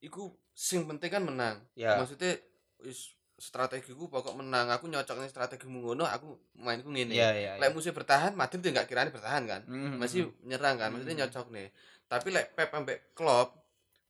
[0.00, 1.60] iku sing penting kan menang.
[1.74, 2.40] ya Maksudnya
[2.80, 7.52] wis strategiku pokok menang aku nyocoknya strategimu ngono aku mainku ngene Iya iya.
[7.56, 10.44] lek musuh bertahan Madrid ya nggak kirani bertahan kan Mhm, masih mhm.
[10.44, 11.22] menyerang kan maksudnya Hmm.
[11.24, 11.68] nyocok nih
[12.04, 13.56] tapi lek Pep ambek Klopp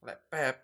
[0.03, 0.57] lek Pep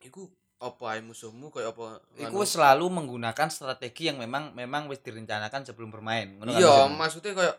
[0.00, 5.92] iku apa musuhmu koyo apa Iku selalu menggunakan strategi yang memang memang wis direncanakan sebelum
[5.92, 6.34] bermain.
[6.34, 7.52] Ngono kan iya maksudnya koyo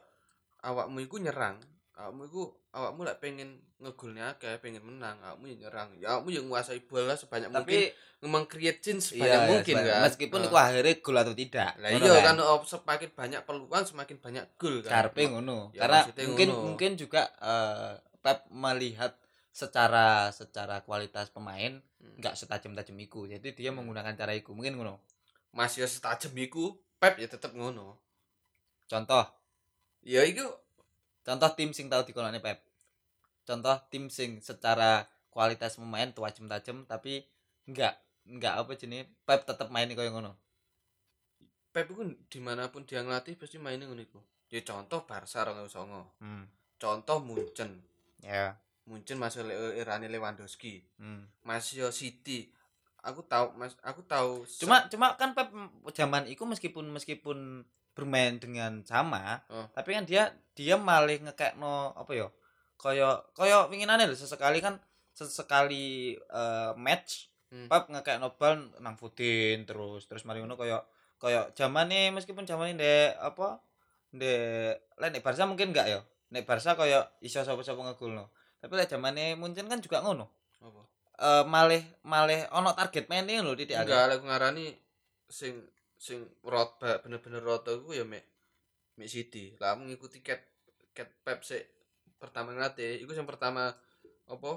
[0.59, 1.61] awakmu iku nyerang
[1.95, 6.45] awakmu iku awakmu lek pengen ngegolnya akeh pengen menang awakmu ya nyerang ya awakmu yang
[6.45, 7.79] menguasai bola sebanyak mungkin tapi
[8.19, 11.71] memang create iya, chance sebanyak iya, mungkin sebanyak- kan meskipun iku akhirnya gol atau tidak.
[11.79, 15.71] lah iya kan oh, semakin banyak peluang semakin banyak gol kan Karpe ngono.
[15.71, 16.63] Ya, Karena mungkin ngono.
[16.69, 19.15] mungkin juga eh, Pep melihat
[19.49, 22.15] secara secara kualitas pemain Hmm.
[22.15, 23.27] nggak setajam-tajam iku.
[23.27, 23.84] Jadi dia Hmm.
[23.84, 24.55] menggunakan cara iku.
[24.55, 25.03] Mungkin ngono.
[25.49, 27.97] masih setajem iku Pep ya tetep ngono
[28.86, 29.25] Contoh,
[30.01, 30.45] ya iku
[31.29, 32.57] contoh tim sing tau dikoloni Pep.
[33.45, 37.21] Contoh tim sing secara kualitas pemain tajam-tajam tapi
[37.69, 40.33] enggak enggak apa jenis Pep tetep main koyo ngono.
[41.69, 44.17] Pep iku di mana pun dia ngelatih pasti mainnya ngono iku
[44.49, 46.43] ya contoh Barca 2009 Hmm.
[46.81, 47.85] contoh Munchen
[48.25, 48.57] Ya.
[48.89, 51.29] Munchen masih le erane Lewandowski Hmm.
[51.45, 52.49] masih City
[53.05, 55.53] aku tahu mas aku tahu Cuma cuma kan Pep
[55.93, 57.63] zaman itu meskipun meskipun
[57.95, 59.65] bermain dengan sama, Oh.
[59.75, 62.28] tapi kan dia dia malah ngekekno apa ya?
[62.80, 64.80] Kaya kaya winginane lho sesekali kan
[65.13, 67.65] sesekali eh, match Hmm.
[67.65, 70.86] Pep ngekekno bal nang Foden terus terus mari ngono kaya
[71.17, 73.58] kaya zamane meskipun zamane ndek apa
[74.13, 75.99] ndek lek nek Barca mungkin enggak ya.
[76.30, 78.30] Nek Barca kaya iso sapa-sapa ngegolno.
[78.62, 80.30] Tapi lek zamane Munchen kan juga ngono.
[80.62, 80.82] apa
[81.19, 84.69] Eh malih malih ono target mainnya lho titik enggak lek ngarani
[85.25, 85.58] sing
[85.99, 88.23] sing rot bener-bener roto iku ya mek
[88.95, 90.39] mek City lah ngikuti cat
[90.95, 91.63] cat Pep sik
[92.15, 93.75] pertama ngelatih iku yang pertama
[94.25, 94.51] apa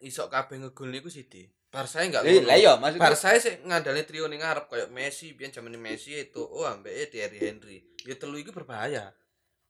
[0.00, 4.28] isok kabeh ngegol niku City Barca enggak Eh, lah iya maksudnya Barca sik ngandalne trio
[4.28, 7.80] ning ngarep koyo Messi biyen zamane Messi itu oh ambek Thierry Henry.
[8.04, 9.08] Ya telu iku berbahaya.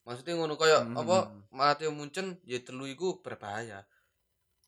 [0.02, 0.98] Maksudnya ngono koyo Hmm.
[0.98, 3.86] apa Matteo Munchen ya telu iku berbahaya.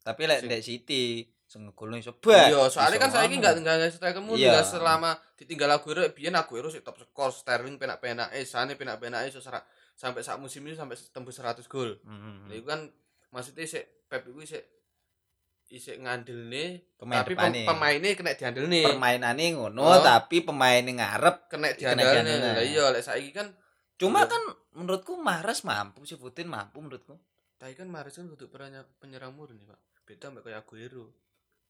[0.06, 2.48] Tapi lek Sing- ndek City sing ngegolno iso bak.
[2.48, 4.50] Iya, soalnya kan saiki enggak enggak strikermu Iya.
[4.50, 9.38] enggak selama ditinggal Aguero biyen Aguero sik top skor Sterling penak-penak eh Sane penak-penak iso
[9.38, 12.00] serak sampai sak musim ini sampai tembus 100 gol.
[12.02, 12.48] Hmm.
[12.48, 12.88] Lha iku kan
[13.30, 14.64] maksudnya sik Pep iku sik
[15.66, 17.60] isik ngandelne pemain tapi depane.
[17.60, 18.82] pem, pemainnya kena diandelne.
[18.86, 20.00] permainane ngono Oh.
[20.00, 22.52] tapi pemain ngarep Kena diandelne.
[22.52, 23.48] Lah iya lek saiki kan
[23.94, 24.28] cuma Iya.
[24.28, 24.42] kan
[24.74, 27.16] menurutku Mahrez mampu sih Putin mampu menurutku
[27.56, 29.78] tapi kan Mahrez kan kudu penyerang penyerang murni, Pak.
[30.04, 31.08] Beda mbek kayak Aguero.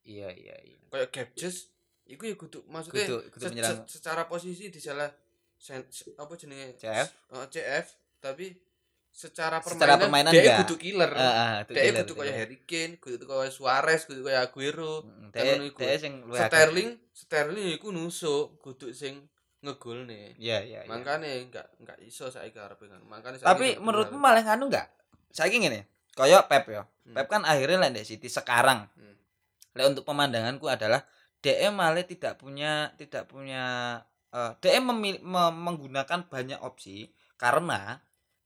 [0.04, 1.56] Iya iya iya Kayak Gabjes
[2.04, 5.08] iku ya kudu maksudnya Kudu- kudu se- se- secara posisi di salah
[5.56, 7.86] sen- se- apa jenenge CF Oh, CF
[8.20, 8.52] tapi
[9.08, 10.58] secara Secara permainan, permainan dia enggak.
[10.66, 11.10] kudu killer.
[11.14, 12.34] ah, itu dia killer, kudu killer.
[12.34, 15.06] Harry Kane, kudu kayak Suarez, kudu kayak Aguero.
[15.06, 15.78] Mm, ngono iku.
[15.78, 16.14] dek sing.
[16.26, 19.22] Sterling, Sterling iku nusuk, kudu sing
[19.62, 20.34] ngegolne.
[20.36, 20.90] iya iya iya.
[20.90, 22.50] Makane enggak enggak iso kan.
[23.06, 24.90] Makane saiki tapi menurutmu malah nganu enggak
[25.30, 27.14] saiki ngene koyo Pep ya Hmm.
[27.14, 29.14] Pep kan akhirnya ndek City sekarang Hmm.
[29.74, 31.02] Lek untuk pemandanganku adalah
[31.42, 33.98] DM malah tidak punya tidak punya
[34.32, 38.00] eh DM memil- me- menggunakan banyak opsi karena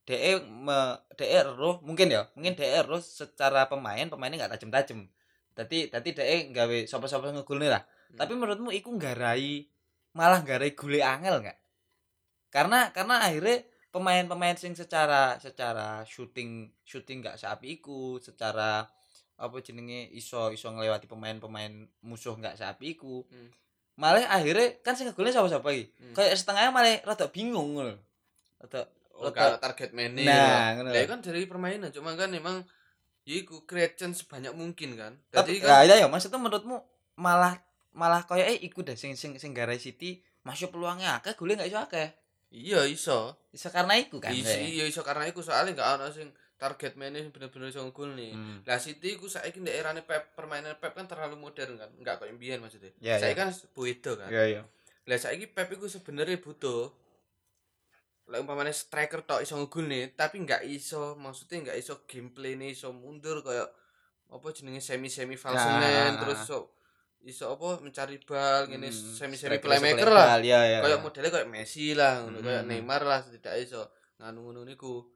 [0.08, 5.04] DE me, DE roh mungkin ya mungkin DE roh secara pemain pemainnya nggak tajam-tajam.
[5.52, 7.84] Tadi tadi DE gawe sapa-sapa ngegolne lah.
[7.84, 8.16] Hmm.
[8.16, 9.68] tapi menurutmu iku nggarai
[10.16, 11.58] malah nggarai gule angel nggak?
[12.48, 18.88] Karena karena akhirnya pemain-pemain sing secara secara shooting shooting nggak seapi iku secara
[19.38, 21.70] apa jenenge iso iso ngelewati pemain-pemain
[22.02, 23.48] musuh nggak seapi iku Hmm.
[23.94, 26.14] malah akhirnya kan sing ngegolne sapa-sapa iki Hmm.
[26.14, 27.94] kayak setengahnya malah rada bingung ngono
[28.58, 30.26] rada oh, rada- target mainnya.
[30.26, 30.90] Nah, ngono.
[30.90, 32.66] Lah kan dari permainan cuma kan emang
[33.22, 35.12] ya iku create chance sebanyak mungkin kan.
[35.30, 36.78] Jadi ya kan ya ya maksudnya menurutmu
[37.14, 37.58] malah
[37.90, 41.66] malah kayak eh iku deh sing sing sing garai City masuk peluangnya akeh gule nggak
[41.66, 42.08] iso akeh
[42.48, 43.34] iya iso.
[43.50, 47.70] iso karena iku kan iya iso karena iku soalnya gak ono sing target mainnya bener-bener
[47.70, 48.34] iso ngegol nih.
[48.34, 48.58] Hmm.
[48.66, 51.90] Lah City iku saiki ndek erane Pep permainan Pep kan terlalu modern kan.
[51.94, 52.90] Enggak koyo mbiyen maksudnya.
[52.98, 53.46] Ya, saiki ya.
[53.46, 54.28] kan beda kan.
[54.28, 54.62] Iya iya.
[55.06, 56.90] Lah saiki Pep iku sebenarnya butuh
[58.28, 62.76] lek umpamane striker tok iso ngegol nih, tapi enggak iso maksudnya enggak iso gameplay nih
[62.76, 63.72] iso mundur kayak
[64.28, 66.44] apa jenenge semi-semi false Ah, nine, ah, terus ah.
[66.44, 66.58] iso
[67.24, 70.36] iso apa mencari bal ngene Hmm, semi-semi striker playmaker lah.
[70.36, 70.78] bal, Iya iya.
[70.84, 72.68] Kayak modelnya kayak Messi lah, Hmm, kayak.
[72.68, 73.82] Neymar lah setidaknya iso
[74.20, 75.08] nganu ngono niku.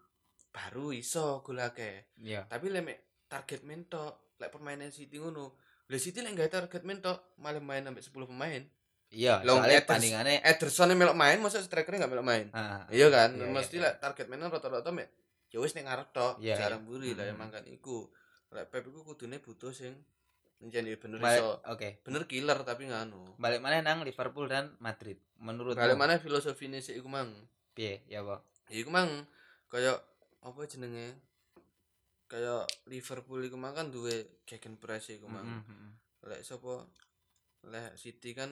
[0.53, 2.13] Baru iso gol akeh.
[2.19, 2.45] Iya.
[2.47, 5.57] Tapi lek mek target main tok, lek permainan City ngono.
[5.89, 8.63] Lah City lek gak target main tok, malah main sampai 10 pemain.
[9.09, 12.47] Iya, Long soalnya bandingannya Ederson yang melok main, masa strikernya gak melok main.
[12.51, 13.33] ah, Iya kan?
[13.35, 15.09] Iya, Mesti iya, lek target mainan rata-rata mek
[15.49, 16.87] ya wis ning ngarep tok, Iya, jarang iya.
[16.87, 17.35] mburi lah Mm-mm.
[17.35, 18.09] emang kan iku.
[18.49, 19.97] Lek Pep iku kudune butuh sing
[20.63, 25.19] jadi bener Balik- iso oke bener killer tapi nganu balik mana nang Liverpool dan Madrid
[25.35, 27.35] menurut balik mana filosofine sih iku mang
[27.73, 29.27] piye ya apa Ya iku mang
[29.67, 29.99] kaya
[30.43, 31.17] apa jenenge?
[32.27, 35.47] Kaya Liverpool iku kan duwe gegen press iku mang.
[35.47, 35.93] Mm, mm, mm.
[36.29, 36.87] lek sapa?
[37.69, 38.51] Lek City kan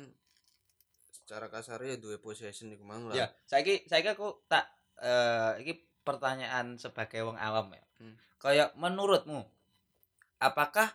[1.10, 3.18] secara kasar ya duwe possession iku mang lah.
[3.18, 4.70] Ya saiki saiki aku tak
[5.02, 7.84] eh iki pertanyaan sebagai wong awam ya.
[8.00, 8.16] Hmm.
[8.40, 9.44] kayak menurutmu
[10.40, 10.88] apakah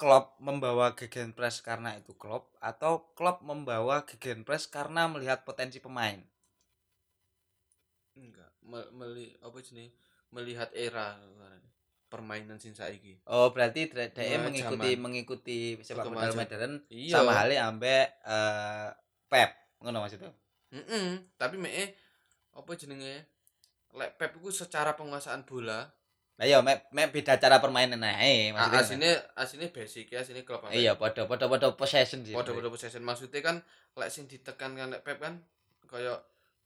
[0.00, 6.18] Klopp membawa gegenpress karena itu Klopp atau Klopp membawa gegenpress karena melihat potensi pemain?
[8.18, 8.50] Enggak.
[8.66, 9.94] Me- meli apa jenenge
[10.32, 11.20] melihat era
[12.12, 13.16] permainan sing saiki.
[13.24, 15.00] Oh berarti dia dia Nah, mengikuti zaman.
[15.00, 17.16] mengikuti sepak bola modern iya.
[17.16, 18.88] sama halnya ambek eh
[19.32, 19.50] Pep.
[19.80, 20.28] Ngono maksudnya?
[20.76, 21.96] Mm-mm, tapi me
[22.52, 23.24] apa jenenge?
[23.96, 25.88] Lek Pep iku secara penguasaan bola.
[26.36, 28.80] Nah iya, mek mek beda cara permainan ae maksudnya.
[28.80, 32.36] asine asine basic ya asine klub Iya, padha padha padha possession sih.
[32.36, 33.00] Podo-podo possession.
[33.04, 33.56] Maksudnya kan
[33.96, 35.40] lek sing ditekan kan lek Pep kan
[35.88, 36.12] kaya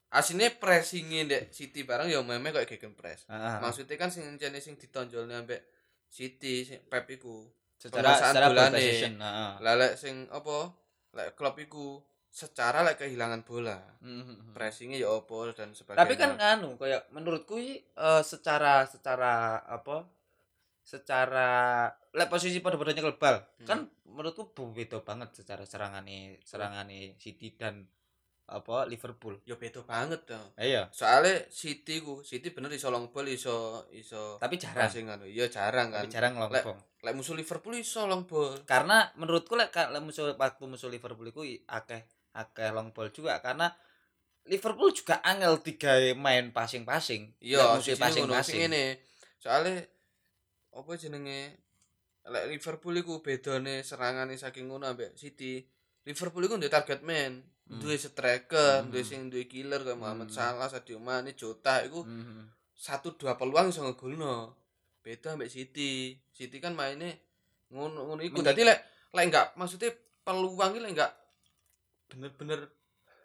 [0.09, 3.27] asine pressingnya ndek City bareng ya meme kayak gegen press.
[3.27, 3.59] Heeh.
[3.59, 5.63] Maksudnya kan sing jenis sing ditonjolne ambek
[6.07, 7.47] City sing Pep iku.
[7.77, 9.53] secara secara possession, heeh.
[9.61, 10.73] Lah lek sing apa?
[11.13, 13.77] Lek klub iku secara lek kehilangan bola.
[14.01, 14.57] Mhm.
[14.57, 16.01] Pressingnya ya opo dan sebagainya.
[16.01, 17.85] Tapi kan anu kayak menurutku eh,
[18.25, 20.09] secara secara apa?
[20.81, 23.67] Secara lek posisi padha-padha nyekel bal, Hmm.
[23.67, 27.85] kan menurutku beda banget secara serangane serangane City dan
[28.47, 29.43] apa Liverpool.
[29.43, 30.47] ya beda banget dong.
[30.55, 34.87] Iya, Soalnya City ku, City bener iso long ball iso iso tapi jarang.
[34.87, 35.27] passing anu.
[35.27, 36.07] Ya jarang kan.
[36.07, 36.79] Tapi jarang Lek- lompong.
[37.03, 38.63] Lek musuh Liverpool iso long ball.
[38.63, 43.75] karena menurutku lek lek musuh waktu musuh Liverpool iku akeh akeh long ball juga karena
[44.47, 47.35] Liverpool juga angel tiga main passing-passing.
[47.43, 48.63] Iya, musuh passing-passing.
[48.63, 49.03] ngene.
[49.43, 49.91] Soale
[50.71, 51.59] apa jenenge
[52.23, 55.67] lek Liverpool iku bedane serangane saking ngono ambek City.
[56.07, 57.83] Liverpool iku duwe target man, Hmm.
[57.83, 58.95] duwe striker, Hmm.
[58.95, 60.39] duwe sing duwe killer kayak Muhammad Hmm.
[60.39, 62.47] Salah, Sadio Mane, Jota iku Mhm.
[62.73, 64.55] satu dua peluang iso ngegolno.
[65.03, 66.15] Beda ambek City.
[66.31, 67.19] City kan maine
[67.71, 68.39] ngono ngono iku.
[68.39, 69.91] Dadi lek lek enggak maksudnya
[70.23, 71.13] peluang iki lek enggak
[72.07, 72.71] bener-bener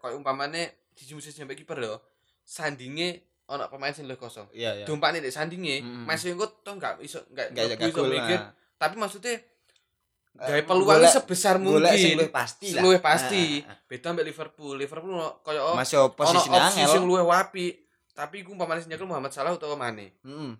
[0.02, 0.62] kayak umpamane
[0.98, 2.02] dijumusi sampai kiper yo.
[2.42, 4.48] Sandinge ana pemain sing kosong.
[4.56, 4.86] Iya, iya.
[4.88, 6.08] Dompane nek sandinge, Mm.
[6.08, 8.56] Mas engko toh enggak iso enggak iso mikir, lah.
[8.80, 9.38] tapi maksudnya
[10.32, 12.16] gawe peluang golek- sebesar Golek mungkin.
[12.18, 12.82] luwih pasti lah.
[12.82, 13.44] Luwih pasti.
[13.62, 14.74] Ah, ah, Beda ambek Liverpool.
[14.80, 17.68] Liverpool oh, Masih posisi opsi sing luwih wapi.
[18.12, 20.16] Tapi iku umpamane nyekel Muhammad Salah utawa Mane.
[20.24, 20.52] Heeh.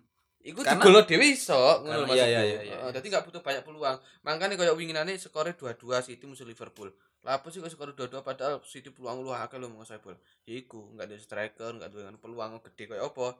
[0.42, 2.18] Iku Karena- digolo dhewe iso ngono maksudku.
[2.18, 2.76] iya, iya, iya, iya.
[2.90, 3.96] Dadi enggak butuh banyak peluang.
[4.26, 6.90] Makanya kaya winginane skore 2-2 City musuh Liverpool.
[7.22, 10.18] Lah apa sih kok skor 2-2 padahal City peluang lu akeh lho menguasai bola.
[10.42, 13.38] Ya iku, enggak ada striker, enggak duwe peluang gede kaya apa.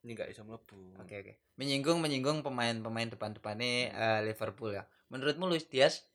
[0.00, 0.96] Ini enggak iso mlebu.
[0.96, 1.32] Oke, oke.
[1.60, 4.88] Menyinggung menyinggung pemain-pemain depan-depannya eh, Liverpool ya.
[5.10, 6.06] Menurutmu Luis Diaz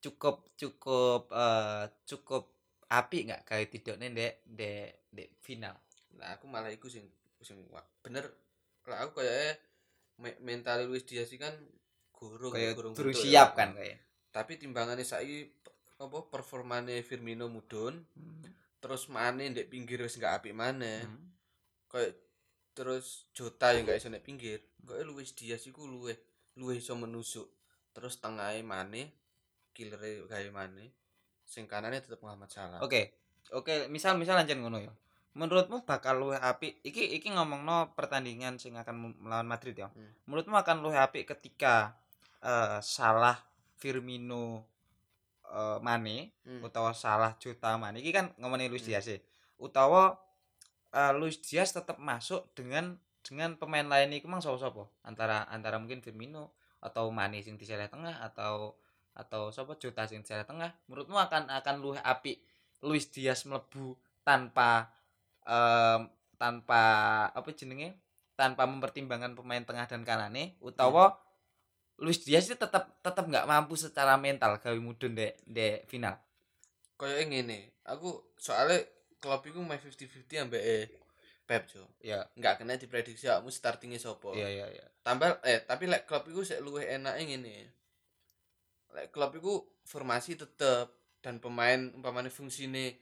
[0.00, 2.48] cukup cukup eh, cukup
[2.88, 5.76] api nggak kayak tidaknya dek dek dek final?
[6.16, 7.04] Lah aku malah iku sing
[7.44, 7.60] sing
[8.02, 8.24] bener
[8.88, 9.60] lah aku kayak
[10.18, 11.54] me mental Luis Diaz iki kan
[12.10, 13.58] gurung Kayak gurung bentuk siap ya.
[13.58, 13.98] kan kayak.
[14.34, 15.52] Tapi timbangannya saiki
[15.98, 18.06] apa performane Firmino mudun,
[18.78, 21.04] terus Mane ndek pinggir wis enggak apik maneh.
[21.04, 21.30] Hmm.
[21.90, 22.18] Kayak
[22.74, 24.62] terus Jota yang enggak iso nek pinggir.
[24.82, 26.16] Kayak Luis Diaz iku luwih
[26.58, 27.46] luwih iso menusuk.
[27.98, 29.10] Terus tengahnya Mane,
[29.74, 30.94] killere gawe Mane.
[31.42, 32.78] Sing kanane tetep Muhammad Salah.
[32.78, 33.10] Oke.
[33.50, 34.94] Oke, misal misal lanjut ngono ya.
[35.34, 39.90] Menurutmu bakal luwih apik iki iki ngomongno pertandingan sing akan melawan Madrid ya.
[39.90, 40.14] Hmm.
[40.30, 41.98] Menurutmu akan luwih apik ketika
[42.38, 43.34] eh, Salah
[43.74, 44.62] Firmino
[45.48, 46.62] eh, Mane Hmm.
[46.62, 48.94] utawa Salah Jota Mane iki kan ngomongin Luis Hmm.
[48.94, 49.18] Diaz e.
[49.58, 50.14] Utawa
[50.94, 54.86] eh, Luis Diaz tetap masuk dengan dengan pemain lain iku mang sapa-sapa?
[55.02, 58.78] Antara antara mungkin Firmino atau Mane sing di sisi tengah atau
[59.18, 60.70] atau sapa Jota sing di sisi tengah.
[60.86, 62.38] Menurutmu akan akan luwih apik
[62.86, 64.90] Luis Diaz mlebu tanpa
[65.42, 66.06] em,
[66.38, 66.82] tanpa
[67.34, 67.98] apa jenenge?
[68.38, 71.18] tanpa mempertimbangkan pemain tengah dan kanane utawa
[71.98, 76.14] Luis Diaz itu tetap tetap nggak mampu secara mental gawe mudun dek dek final.
[76.94, 78.86] Kayak ngene, aku soalnya
[79.18, 80.62] klub iku main 50-50 ambek
[81.48, 81.88] Pep jo.
[81.98, 84.36] Ya, Enggak kena diprediksi kamu startingnya sopo.
[84.36, 84.84] iya iya iya.
[85.00, 87.72] Tambah eh tapi lek klub iku sik luwih enake ngene.
[88.92, 93.00] Lek klub iku formasi tetep dan pemain umpamane fungsine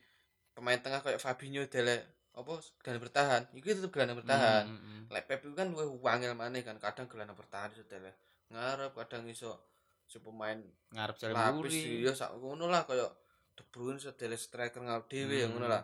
[0.55, 4.65] pemain tengah kayak Fabinho dele apa gelandang bertahan, iku tetep gelandang bertahan.
[4.65, 5.03] Hmm, hmm, hmm.
[5.11, 8.15] Lek Pep iku kan luwih wangel maneh kan, kadang gelandang bertahan iso dele
[8.47, 9.59] ngarep, kadang iso
[10.07, 10.55] si pemain
[10.95, 12.07] ngarep jalan lapis buri.
[12.07, 13.11] ya sak ngono lah kaya
[13.57, 15.57] De Bruyne sedele striker ngarep dhewe ya Hmm.
[15.57, 15.83] ngono lah.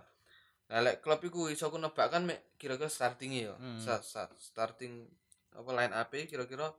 [0.72, 3.52] Lah lek klub iku iso aku nebak kan mek kira-kira starting ya.
[3.54, 3.76] Hmm.
[3.76, 5.04] Sa- sa- starting
[5.52, 6.72] apa line up kira-kira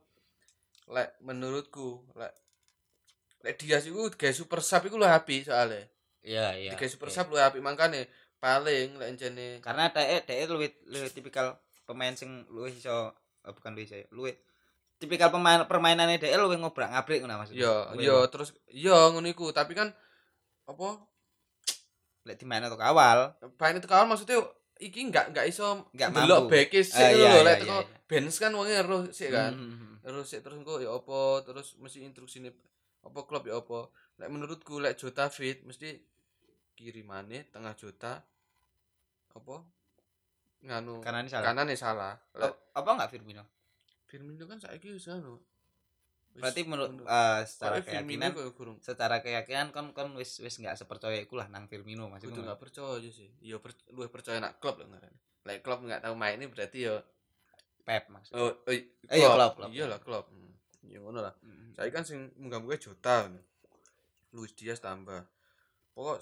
[0.90, 2.34] lek menurutku lek
[3.40, 5.84] lek Dias iku gawe super sub iku lho apik soalnya
[6.24, 7.14] iya iya digawe super oke.
[7.14, 8.08] sub lho apik mangkane
[8.40, 11.54] paling lek encene karena dhek dhek luwih luwih tipikal
[11.84, 13.12] pemain sing luwih iso
[13.46, 14.34] eh, bukan luwih iso ya, luwih
[14.98, 19.72] tipikal pemain permainannya dhek luwih ngobrak-ngabrik ngono maksudnya yo yo terus yo ngono iku tapi
[19.72, 19.92] kan
[20.64, 20.88] apa
[22.24, 23.36] lek dimain atau awal?
[23.60, 24.40] Paling itu kawan maksudnya
[24.80, 26.52] iki enggak enggak iso Nggak ndelok mampu.
[26.52, 27.86] beke sik lho iya, lho iya, lek iya, teko iya.
[28.10, 29.52] Benz kan wonge ero sik kan?
[29.54, 32.50] Hmm, terus sik terus engko ya apa terus mesti instruksine
[33.04, 33.86] apa klub ya apa
[34.18, 35.94] lek menurutku lek Jota fit mesti
[36.74, 38.18] kirimane tengah Jota
[39.34, 39.56] apa
[40.64, 41.44] nganu karena ini salah.
[41.44, 42.14] kanane salah.
[42.34, 43.44] Lek apa, enggak Firmino?
[44.08, 45.53] Firmino kan saiki wis anu Wis
[46.34, 48.30] berarti menurut eh, secara keyakinan
[48.82, 52.58] secara keyakinan kon kon wis wis enggak sepercaya iku lah nang Firmino masih kudu nggak
[52.58, 53.30] percaya sih.
[53.38, 56.90] Iya per, luwih percaya nak klub lho ngarane lek klub nggak tahu main ini berarti
[56.90, 56.98] ya
[57.84, 58.40] Pep maksudnya.
[58.40, 59.68] Oh, oh Eh, iya, klub, klub.
[59.70, 60.24] iya lah klub.
[60.26, 60.50] Hmm,
[60.88, 61.34] ya ngono lah.
[61.38, 61.70] Hmm.
[61.76, 63.28] saya kan sing munggah-munggah Jota
[64.32, 65.22] Luis Diaz tambah.
[65.92, 66.18] Pokok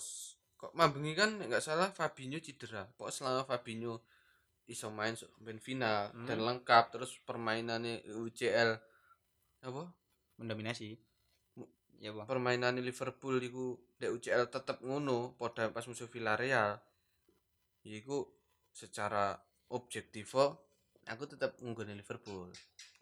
[0.59, 2.85] kok mambengi kan nggak salah Fabinho cedera.
[2.99, 4.03] Pokok selama Fabinho
[4.67, 6.27] iso main sampai final Hmm.
[6.27, 8.71] dan lengkap terus permainannya UCL
[9.63, 9.83] apa
[10.43, 10.99] mendominasi.
[12.03, 16.83] Ya bang permainan Liverpool iku dek UCL tetep ngono pada pas musuh Villarreal.
[17.87, 18.27] Iku
[18.75, 19.39] secara
[19.71, 20.35] objektif
[21.07, 22.51] aku tetep ngungguni Liverpool.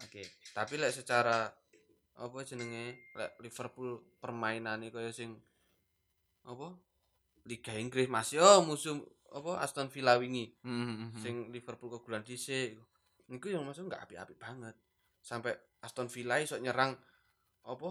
[0.04, 0.22] Oke.
[0.52, 1.48] Tapi lek secara
[2.20, 3.12] apa jenenge?
[3.16, 5.32] Lek Liverpool permainane kaya sing
[6.44, 6.76] apa?
[7.48, 8.36] Liga Inggris Mas.
[8.36, 9.00] Yo musuh
[9.32, 10.52] apa Aston Villa wingi.
[10.64, 12.76] Hmm, sing Liverpool kegulan dhisik.
[13.30, 14.74] Niku yang masuk nggak apik-apik banget.
[15.20, 16.96] Sampai Aston Villa iso nyerang
[17.62, 17.88] apa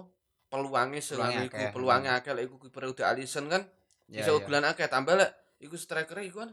[0.50, 1.00] peluangnya
[1.46, 1.72] iku akeh.
[1.72, 3.62] peluangnya akeh lek iku kiper udah Alisson kan
[4.08, 4.38] ya, iso ya.
[4.40, 5.30] kegulan akeh tambah lek
[5.60, 6.50] iku striker iku kan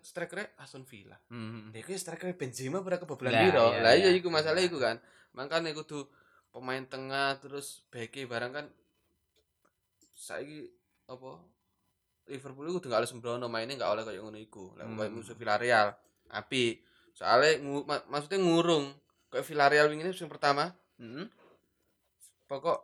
[0.00, 4.08] striker Aston Villa Hmm, Dia iku striker Benzema pada kebobolan Lah, piro iya, lah iya
[4.08, 4.10] iya.
[4.14, 5.00] iku masalah iku kan
[5.32, 6.06] makanya kudu
[6.50, 8.66] pemain tengah terus beke barang kan
[10.12, 10.68] saiki
[11.06, 11.40] apa
[12.26, 14.94] Liverpool iku kudu gak oleh sembrono mainnya gak oleh kayak ngono iku Hmm.
[14.94, 15.90] kayak musuh Villarreal
[16.30, 16.78] api
[17.10, 18.94] soalnya ngu, ma- maksudnya ngurung
[19.28, 21.26] kayak Villarreal wingi ini yang pertama hmm.
[22.50, 22.78] Pokok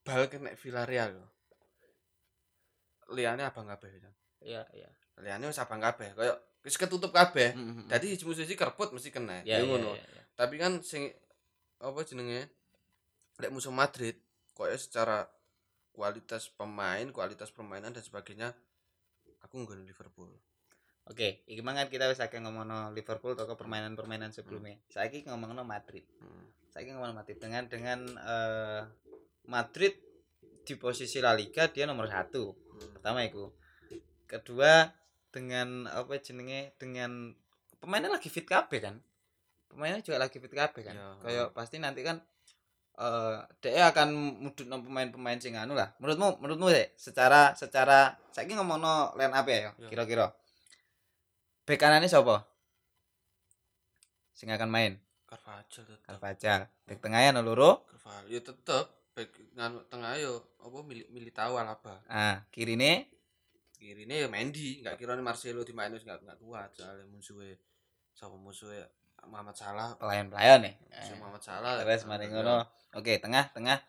[0.00, 1.12] bal kena Villarreal
[3.10, 3.90] liane abang kabeh
[4.40, 4.88] iya iya
[5.20, 9.08] liane wis abang kabeh kayak wis ketutup kabeh Hmm, hmm, Jadi musuh siji kerput mesti
[9.08, 9.40] kena.
[9.44, 9.96] ya Ya, ya, ngono.
[9.96, 10.22] ya, ya.
[10.36, 11.08] Tapi kan sing
[11.80, 12.52] apa jenenge?
[13.40, 14.16] Lek musuh Madrid
[14.52, 15.24] koyo secara
[15.90, 18.52] kualitas pemain, kualitas permainan dan sebagainya
[19.40, 20.28] aku nggak Liverpool.
[21.08, 24.76] Oke, iki mangan kita wis akeh ngomongno Liverpool toko permainan-permainan sebelumnya.
[24.92, 26.04] Saiki ngomongno Madrid.
[26.20, 26.44] Hmm.
[26.68, 28.80] Saiki ngomongno Madrid dengan dengan eh,
[29.50, 29.92] Madrid
[30.62, 32.54] di posisi La Liga dia nomor satu.
[32.54, 32.94] Hmm.
[32.94, 33.50] Pertama itu.
[34.30, 34.86] Kedua
[35.34, 37.34] dengan apa jenenge dengan
[37.82, 38.96] pemainnya lagi fit kabeh kan.
[39.66, 40.94] Pemainnya juga lagi fit kabeh kan.
[40.94, 41.08] Ya.
[41.26, 42.22] Kayak pasti nanti kan
[43.00, 44.08] eh dia akan
[44.44, 45.90] mudut pemain-pemain sing anu lah.
[45.98, 49.88] Menurutmu menurutmu deh secara secara saiki ngomongno line up ya Ya.
[49.90, 50.30] kira-kira.
[51.66, 52.46] Bek kanane sapa?
[54.34, 54.92] Sing akan main
[55.30, 56.02] Carvajal tetep.
[56.06, 56.60] Carvajal.
[56.86, 57.70] Bek tengahnya ono loro.
[57.86, 58.99] Carvajal ya tetep back
[59.52, 62.00] nganu tengah yo apa milih tahu Alaba.
[62.06, 63.08] Ah, kirine
[63.74, 67.56] Kirine ya Mendy, enggak kirane Marcelo dimainin wis enggak enggak kuat soalnya musuhnya
[68.12, 68.84] sapa musuhnya
[69.24, 69.96] Muhammad Salah.
[69.96, 70.74] pelayan-pelayan nih.
[70.76, 71.18] Musuh Eh.
[71.18, 71.72] Muhammad Salah.
[71.80, 72.60] Terus mari ngono.
[72.92, 73.80] Oke, tengah tengah.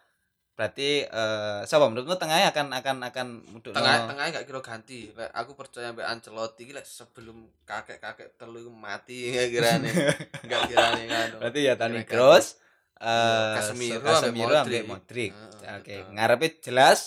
[0.56, 5.56] Berarti eh sapa menurutmu tengahnya akan akan akan muduk tengah tengah nggak kira ganti aku
[5.56, 9.91] percaya mbak Ancelotti lek sebelum kakek kakek iku mati nggak kira nih
[10.46, 12.12] nggak kira nih kan Berarti ya Toni Kira-kira.
[12.13, 12.61] Kroos
[13.02, 15.34] Iya, eh Casemiro Casemiro ambek Modric.
[15.34, 16.14] Heeh, Oke, betul.
[16.14, 17.00] ngarepe jelas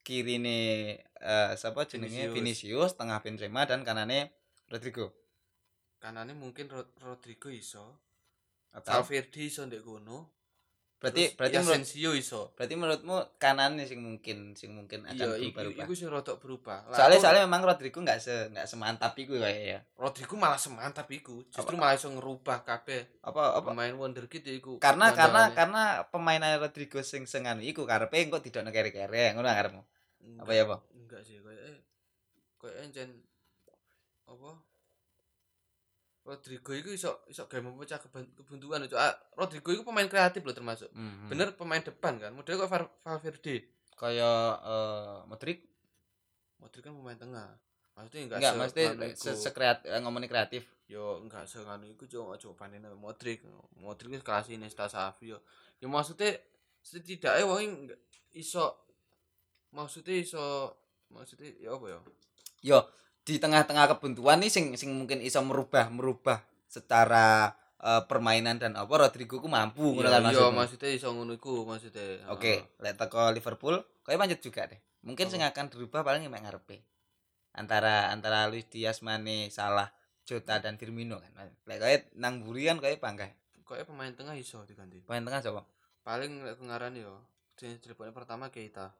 [0.00, 0.58] kirine
[1.20, 2.96] eh siapa jenenge Vinicius.
[2.96, 4.32] Tengah Benzema dan kanane
[4.72, 5.12] Rodrigo.
[5.96, 8.00] kanannya mungkin Rod- Rodrigo iso
[8.72, 10.35] Atau Valverde iso ndek kono
[10.96, 12.42] berarti Terus berarti menurut, Asensio iso.
[12.52, 15.84] berarti menurutmu kanannya sing mungkin sing mungkin akan iya berubah.
[15.84, 16.88] iku sing rodok berubah.
[16.88, 19.78] Lah, Soalnya aku- soalnya memang Rodrigo nggak se nggak semantap iku kayak ya.
[19.94, 21.44] Rodrigo malah semantap iku.
[21.46, 23.68] Justru Apa- malah iso ngerubah kabeh Apa apa?
[23.68, 28.64] pemain wonderkid ya iku karena karena karena pemainan Rodrigo sing sengan iku karepe engko tidak
[28.66, 29.82] kere-kere ngono karepmu
[30.38, 31.78] apa ya apa enggak sih kayak eh
[32.56, 33.08] kayak encen
[34.24, 34.58] apa
[36.26, 40.90] Rodrigo itu iso iso gawe memecah kebuntuan itu ah, Rodrigo itu pemain kreatif loh termasuk.
[40.90, 41.30] Hmm.
[41.30, 42.34] bener pemain depan kan?
[42.34, 42.70] Modelnya kok
[43.06, 43.56] Valverde.
[43.94, 45.58] Kayak eh Modric?
[46.58, 47.48] Modric kan pemain tengah.
[47.94, 50.62] Maksudnya enggak, enggak se- nganu se, se kreatif ngomongin kreatif.
[50.90, 53.46] Yo enggak se nganu iku cuma panen Modric.
[53.78, 55.38] Modric itu kelas ini Xavi yo.
[55.78, 56.34] Ya maksudnya
[56.82, 57.86] setidaknya wong
[58.34, 58.82] iso
[59.70, 60.74] maksudnya iso
[61.08, 61.98] maksudnya ya apa ya
[62.66, 62.78] yo
[63.26, 66.38] di tengah-tengah kebuntuan nih sing sing mungkin iso merubah merubah
[66.70, 67.50] secara
[67.82, 70.54] eh, permainan dan apa Rodrigo ku mampu ngono iya kan iya maksudmu?
[70.54, 74.78] maksudnya iso ngono iku maksudnya Oke, lek teko Liverpool, kowe lanjut juga deh.
[75.02, 75.32] Mungkin Apa?
[75.34, 76.86] sing akan dirubah paling mek ngarepe.
[77.58, 79.90] Antara antara Luis Diaz, Mane, Salah,
[80.22, 81.50] Jota dan Firmino kan.
[81.66, 82.94] Lek kowe nang buri kan kowe
[83.66, 85.62] kok pemain tengah iso diganti Pemain tengah sapa?
[86.06, 87.18] paling lek aku ngarani yo
[87.58, 87.82] jenis
[88.14, 88.94] pertama Keita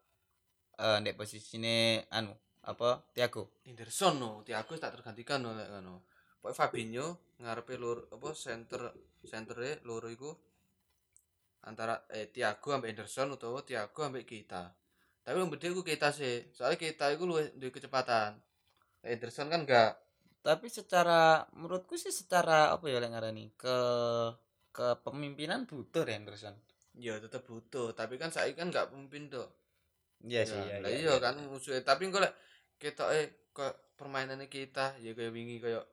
[0.77, 2.37] Eh ndek posisine anu,
[2.67, 2.99] apa?
[3.15, 3.63] Thiago.
[3.63, 6.03] Henderson no Thiago tak tergantikan no lek ngono.
[6.43, 7.07] Pokoknya Fabinho
[7.39, 8.91] ngarepe lur apa center
[9.23, 10.31] centere loro iku.
[11.67, 14.71] Antara eh Thiago ambek Henderson utawa Thiago ambek Keita.
[15.23, 16.51] Tapi yang beda iku Keita sih.
[16.55, 18.39] Soalnya Keita iku luwih duwe kecepatan.
[19.03, 19.99] Henderson kan enggak.
[20.43, 23.79] Tapi secara menurutku sih secara apa ya lek ngarani ke
[24.71, 26.55] kepemimpinan butuh Henderson.
[26.97, 27.95] ya tetep butuh.
[27.95, 29.47] Tapi kan saya kan enggak pemimpin tuh
[30.25, 31.85] Iya Ya, lah iya kan musuhnya.
[31.85, 32.33] Tapi kok lek
[32.77, 35.85] ketoke kok permainannya kita ya kayak wingi kayak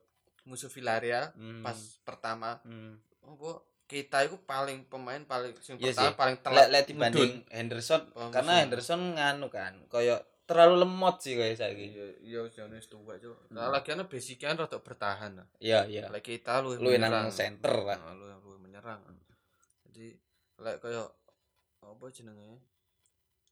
[0.44, 1.62] musuh Villarreal Hmm.
[1.62, 3.00] pas pertama Hmm.
[3.22, 3.52] apa
[3.86, 6.18] kita itu paling pemain paling sing Iya pertama sih.
[6.18, 8.62] paling telat lek dibanding Henderson Oh, karena musuh.
[8.62, 11.88] Henderson nganu kan koyo terlalu lemot sih kayak saiki.
[11.90, 13.48] iya iya jane cuk Hmm.
[13.50, 16.04] nah lagi ana basicnya kan rada bertahan lah Iya, iya.
[16.10, 19.00] lek kita lu Lu nang center nah, lu lu menyerang
[19.88, 20.12] jadi
[20.60, 21.08] lek kaya
[21.80, 22.60] apa jenenge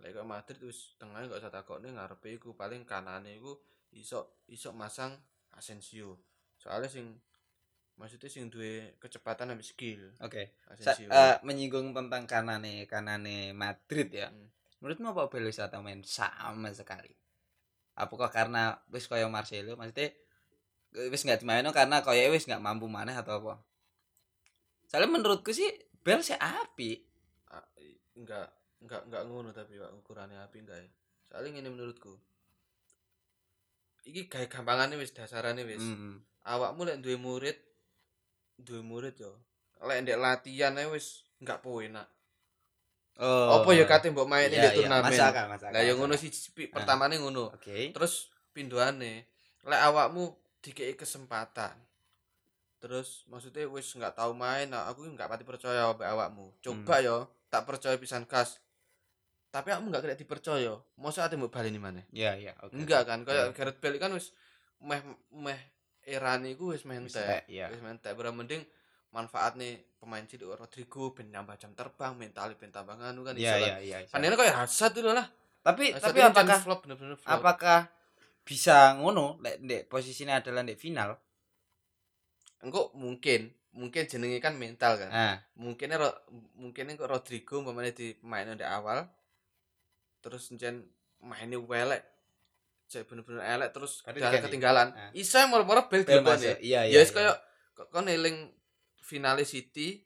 [0.02, 3.54] lek kaya Madrid wis tengahnya gak usah takokne ngarepe iku paling kanane iku
[3.94, 5.14] iso iso masang
[5.54, 6.18] Asensio
[6.58, 7.06] soalnya sing
[8.00, 10.58] maksudnya sing duwe kecepatan ambek skill Oke.
[10.82, 14.28] Sa- Asensio eh, menyinggung tentang kanane kanane Madrid ya.
[14.34, 14.50] Hmm.
[14.82, 17.14] Menurutmu apa Belis atau main sama sekali?
[17.94, 20.10] Apakah karena wis koyo Marcelo maksudnya
[21.14, 23.54] wis nggak dimaino karena koyo wis nggak mampu maneh atau apa?
[24.90, 25.70] Soalnya menurutku sih
[26.02, 26.98] Bel sih api.
[27.54, 28.50] Ah, i- enggak
[28.82, 30.90] enggak enggak ngono tapi Pak ukurannya api enggak ya?
[31.30, 32.14] Soalnya ini menurutku.
[34.02, 35.82] Iki gawe gampangane wis dasarane wis.
[35.82, 36.18] Hmm.
[36.42, 37.54] awakmu lek duwe murid
[38.58, 39.30] duwe murid yo
[39.86, 42.10] lek ndek latihan wis enggak enak
[43.22, 43.62] Oh.
[43.62, 45.12] apa ya kate mbok main Iya, ndek iya, turnamen?
[45.14, 46.16] Lah ya masuk ngono
[46.58, 47.54] pi- pertamane ngono.
[47.54, 47.94] Oke.
[47.94, 49.30] terus pinduane
[49.62, 51.76] lek awakmu dikei kesempatan
[52.82, 56.50] terus maksudnya wis nggak tahu main nah, aku nggak pati percaya awakmu.
[56.66, 57.06] Coba Hmm.
[57.06, 57.18] yo
[57.54, 58.58] tak percaya pisan kas
[59.52, 62.72] tapi aku nggak kena dipercaya masa ate mbok baleni mana Iya, iya, oke.
[62.72, 63.60] enggak kan kayak Oke.
[63.60, 64.32] Gareth Bale kan wis
[64.80, 65.04] meh
[65.36, 65.60] meh
[66.08, 67.68] erane iku wis mentek entek, Iya.
[67.68, 68.64] wis mentek berapa mending
[69.12, 73.60] manfaat nih pemain cilik Rodrigo ben nambah jam terbang mental ben tambah nganu kan Iya,
[73.60, 73.98] iya, kan iya.
[74.02, 74.08] iya.
[74.08, 75.28] Panennya kayak Hazard dulu lah
[75.62, 77.80] Tapi Hazard tapi apakah flop bener-bener flop apakah
[78.42, 81.14] bisa ngono lek ndek posisinya adalah ndek final?
[82.62, 85.98] engko mungkin mungkin jenenge kan mental kan Nah, mungkinnya
[86.56, 89.06] mungkinnya kok Rodrigo umpamanya di di awal
[90.22, 90.86] terus jen
[91.20, 92.02] mainnya welek
[92.86, 94.88] jadi bener-bener elek terus Kadang ketinggalan.
[94.92, 95.10] Ah.
[95.14, 97.00] isa moro-moro bel dilebon ya Iya, ya iya.
[97.00, 97.40] wis kayak
[97.72, 98.52] kok kok neling
[99.02, 100.04] finale City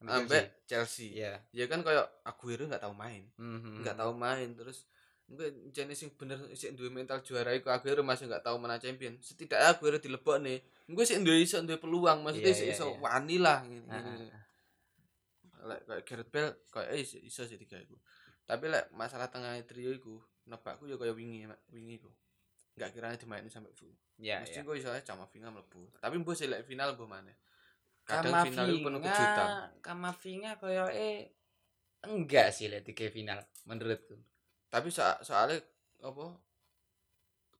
[0.00, 1.14] ambek Chelsea.
[1.14, 1.40] Iya.
[1.50, 3.24] ya kan kayak Aguero nggak tahu main.
[3.36, 3.80] Mhm.
[3.80, 4.84] nggak tahu main terus
[5.24, 9.16] mungkin jenis sing bener sing duwe mental juara iku Aguero masih nggak tahu menang champion
[9.18, 13.00] setidaknya Aguero dilebok nih gue sih duwe iso duwe peluang maksudnya sih iya, iso iya.
[13.00, 14.04] wani lah gini, Ah,
[15.64, 17.96] ah, kayak Gareth Bale kayak eh iso, iso sih tiga iku
[18.44, 22.10] tapi lek masalah tengah trio iku nebakku ya kayak wingi wingi iku
[22.74, 23.94] nggak kiranya dimainin sampai full.
[24.18, 24.66] Iya, mesti iya.
[24.66, 25.94] gue iso aja Camavinga mlebu.
[26.02, 27.32] Tapi mbok sih lek final mbok mana
[28.04, 29.46] kadang final itu penuh kejutan.
[29.80, 31.32] Kamavinga koyo eh
[32.04, 34.18] enggak sih lek tiga final menurutku.
[34.68, 35.62] tapi so soalnya
[36.02, 36.34] apa?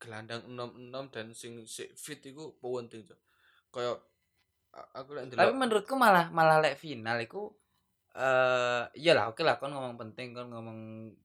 [0.03, 3.21] Gelandang enam enam dan sing si fit iku penting cok.
[3.73, 4.03] Kayak
[4.75, 7.55] a- aku lek Tapi ndelok menurutku malah malah lek final iku
[8.15, 10.79] eh iyalah oke lah kon ngomong penting kon ngomong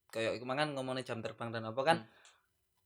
[0.09, 1.97] kayak mangan ngomongnya jam terbang dan apa kan.
[2.01, 2.09] Hmm.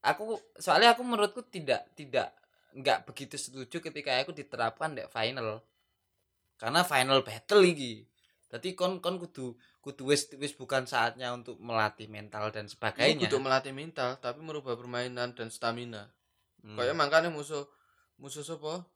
[0.03, 2.35] Aku soalnya aku menurutku tidak tidak
[2.75, 5.63] nggak begitu setuju ketika aku diterapkan di final.
[6.59, 8.03] Karena final battle iki.
[8.51, 13.27] Jadi kon kon kudu kudu wis wis bukan saatnya untuk melatih mental dan iku sebagainya.
[13.27, 16.07] kudu melatih mental tapi merubah permainan dan stamina
[16.63, 17.67] Hmm, kayak makanya musuh
[18.15, 18.87] musuh sapa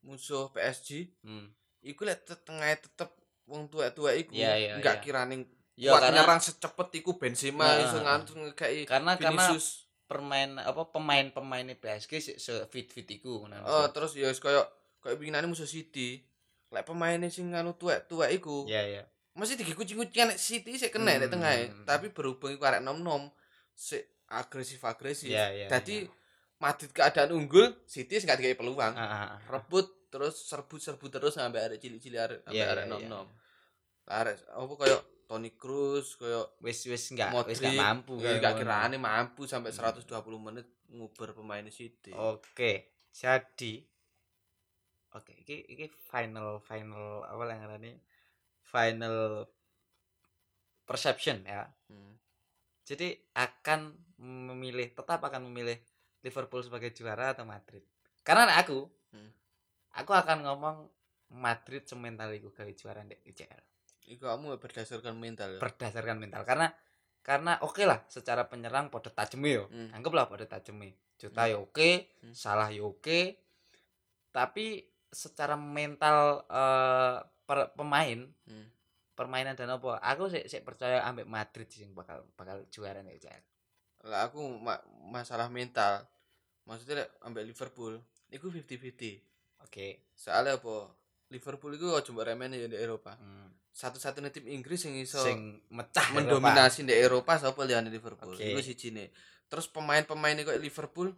[0.00, 1.52] musuh PSG hmm.
[1.84, 3.12] iku lek te- tengah tetep
[3.48, 5.02] wong tua-tua iku Iya, iya, nggak iya.
[5.02, 5.42] kiraning
[5.74, 10.56] Ya kuat karena nyerang secepet iku Benzema Nah, iso ngantuk ngekei karena karena Vinicius permain
[10.56, 14.64] apa pemain-pemain PSG se, se fit fit iku ngono oh terus ya wis koyo
[14.98, 16.24] koyo winginane musuh City
[16.68, 19.02] lek pemainnya sing nganu tua-tua iku Iya iya.
[19.32, 21.34] masih dikucing-kucing nek City sik kena nek Hmm.
[21.36, 21.52] tengah
[21.84, 23.28] tapi berhubung iku arek nom-nom
[23.72, 25.66] sik agresif-agresif Iya iya.
[25.68, 26.08] Dadi
[26.58, 28.90] Madrid keadaan unggul, City gak dikai peluang.
[28.90, 33.26] ah, Rebut terus serbu-serbu terus sampai arek cilik-cilik arek sampai Iya, arek iya, nom-nom.
[34.06, 34.98] Arek apa koyo
[35.28, 38.60] Toni Kroos, koyo wis wis enggak wis enggak mampu iya, kayak gak ngono.
[38.62, 39.92] kirane mampu sampai Hmm.
[39.92, 40.08] 120
[40.40, 42.12] menit nguber pemain City.
[42.12, 42.72] Oke,
[43.10, 43.84] jadi
[45.10, 47.92] oke iki iki final final apa yang ngarani
[48.62, 49.48] final
[50.84, 52.16] perception ya Hmm.
[52.84, 55.80] jadi akan memilih tetap akan memilih
[56.20, 57.84] Liverpool sebagai juara atau Madrid
[58.20, 59.32] karena aku Hmm.
[59.98, 60.76] Aku akan ngomong
[61.34, 63.62] Madrid semental iku gawe juara di UCL
[64.08, 65.60] Iku kamu berdasarkan mental ya.
[65.60, 66.72] berdasarkan mental karena
[67.20, 69.92] karena oke lah secara penyerang pada tajeme yo Hmm.
[69.92, 71.50] anggaplah pada tajeme Jota Hmm.
[71.50, 71.90] ya oke
[72.22, 72.32] Hmm.
[72.32, 73.36] salah ya oke
[74.30, 78.66] tapi secara mental eh, per- pemain Hmm.
[79.12, 83.42] permainan dan apa aku sih sih percaya ambek Madrid sih bakal bakal juara nih UCL
[84.06, 84.78] Lah aku ma-
[85.10, 86.06] masalah mental.
[86.64, 87.98] Maksudnya ambek Liverpool,
[88.30, 89.18] iku 50-50.
[89.60, 90.90] Oke Soalnya apa?
[91.28, 93.14] Liverpool aja mbok remen ya di Eropa.
[93.14, 93.52] Hmm.
[93.70, 98.32] Satu-satunya tim Inggris yang iso sing mecah mendominasi di Eropa sapa liyane Liverpool.
[98.32, 98.42] Oke.
[98.48, 99.12] Iku sijine.
[99.46, 101.12] Terus pemain-pemain kayak Liverpool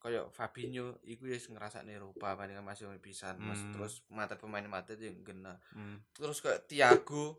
[0.00, 3.36] kayak Fabinho iku ya ngerasakne Eropa palingan masih pisan.
[3.36, 3.74] Mas Hmm.
[3.74, 5.58] terus mata pemain mata yang kena.
[5.58, 5.76] Eropa.
[5.76, 5.96] Hmm.
[6.14, 7.36] Terus kayak Thiago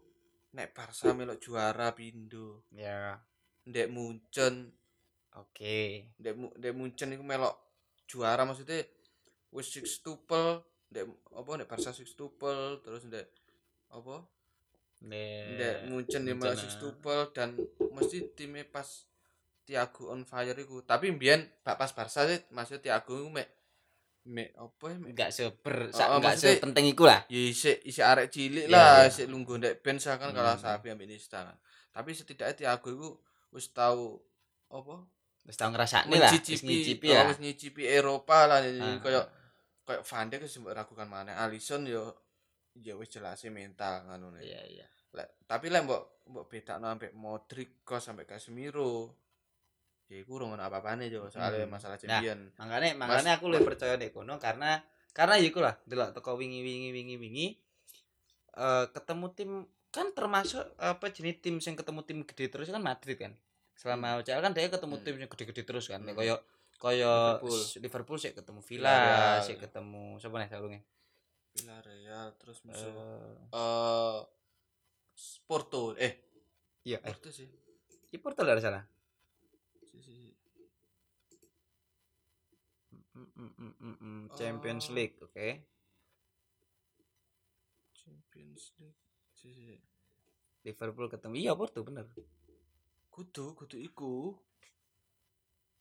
[0.52, 2.68] nek Barca melok juara pindo.
[2.70, 3.16] ya
[3.62, 4.74] Ndek Munchen,
[5.32, 5.78] oke
[6.18, 7.56] ndek Mu- ndek Munchen iku melok
[8.06, 8.82] juara maksudnya
[9.52, 13.28] wis six tuple, ndek apa ndek Barca six tuple, terus ndek
[13.92, 14.24] apa
[15.02, 17.58] Ndek Munchen dia malah six tuple dan
[17.92, 18.86] mesti timnya pas
[19.66, 20.86] Thiago on fire iku.
[20.86, 23.50] Tapi mbiyen bak pas Barca sih maksud Thiago iku mek
[24.30, 27.82] mek apa ya mek enggak seber Oh, sa, oh, enggak sepenting iku lah ya isik
[27.82, 29.10] isik arek cilik Iya, lah, iya.
[29.10, 30.66] isik lungguh ndek bench kan kalah Hmm.
[30.78, 31.58] sapi ambek Nista kan.
[31.90, 33.10] Tapi setidaknya Thiago iku
[33.50, 34.22] wis tau
[34.70, 35.02] apa
[35.50, 39.02] wis tau ngrasakne lah wis oh, ya wis nyicipi Eropa lah Ah.
[39.02, 39.26] kayak
[39.92, 42.16] kayak Van Dijk wis ragukan mana Alisson yo
[42.74, 44.44] ya wis jelas mental ngono nih.
[44.46, 49.12] iya iya Lek, tapi lek mbok mbok bedakno ambek Modric kos sampai Casemiro.
[50.08, 51.72] Ya iku urung ono apa-apane yo soalnya Hmm.
[51.72, 52.40] masalah Nah, champion.
[52.56, 54.80] makanya Mas- makanya aku lebih percaya nek kono karena
[55.12, 57.48] karena ya iku lah delok teko wingi wingi wingi wingi
[58.54, 59.52] eh ketemu tim
[59.90, 63.36] kan termasuk apa jenis tim sing ketemu tim gede terus kan Madrid kan
[63.74, 65.04] selama UCL kan dia ketemu Hmm.
[65.04, 66.12] tim yang gede-gede terus kan Hmm.
[66.14, 66.40] koyo
[66.82, 67.62] koyo Liverpool.
[67.86, 68.60] Liverpool sih ketemu.
[68.66, 70.82] Villa sih ketemu siapa nih salungnya
[71.54, 74.18] Villarreal terus musuh eh eh
[75.46, 76.14] Porto eh
[76.82, 77.46] iya eh Porto sih.
[78.10, 78.82] di Porto ada salah
[79.92, 80.32] Si, si.
[83.14, 84.22] Mm, mm, mm, mm.
[84.34, 84.94] Champions Oh.
[84.98, 85.48] League oke
[87.94, 88.98] Champions League.
[89.38, 89.76] Si, si, si.
[90.66, 92.10] Liverpool ketemu iya Porto bener
[93.12, 94.32] Kudu kudu iku.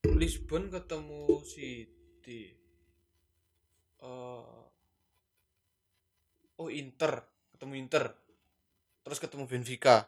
[0.09, 2.43] Lisbon ketemu City.
[4.01, 4.61] Eh
[6.61, 7.25] Oh Inter,
[7.57, 8.05] ketemu Inter.
[9.01, 10.05] Terus ketemu Benfica,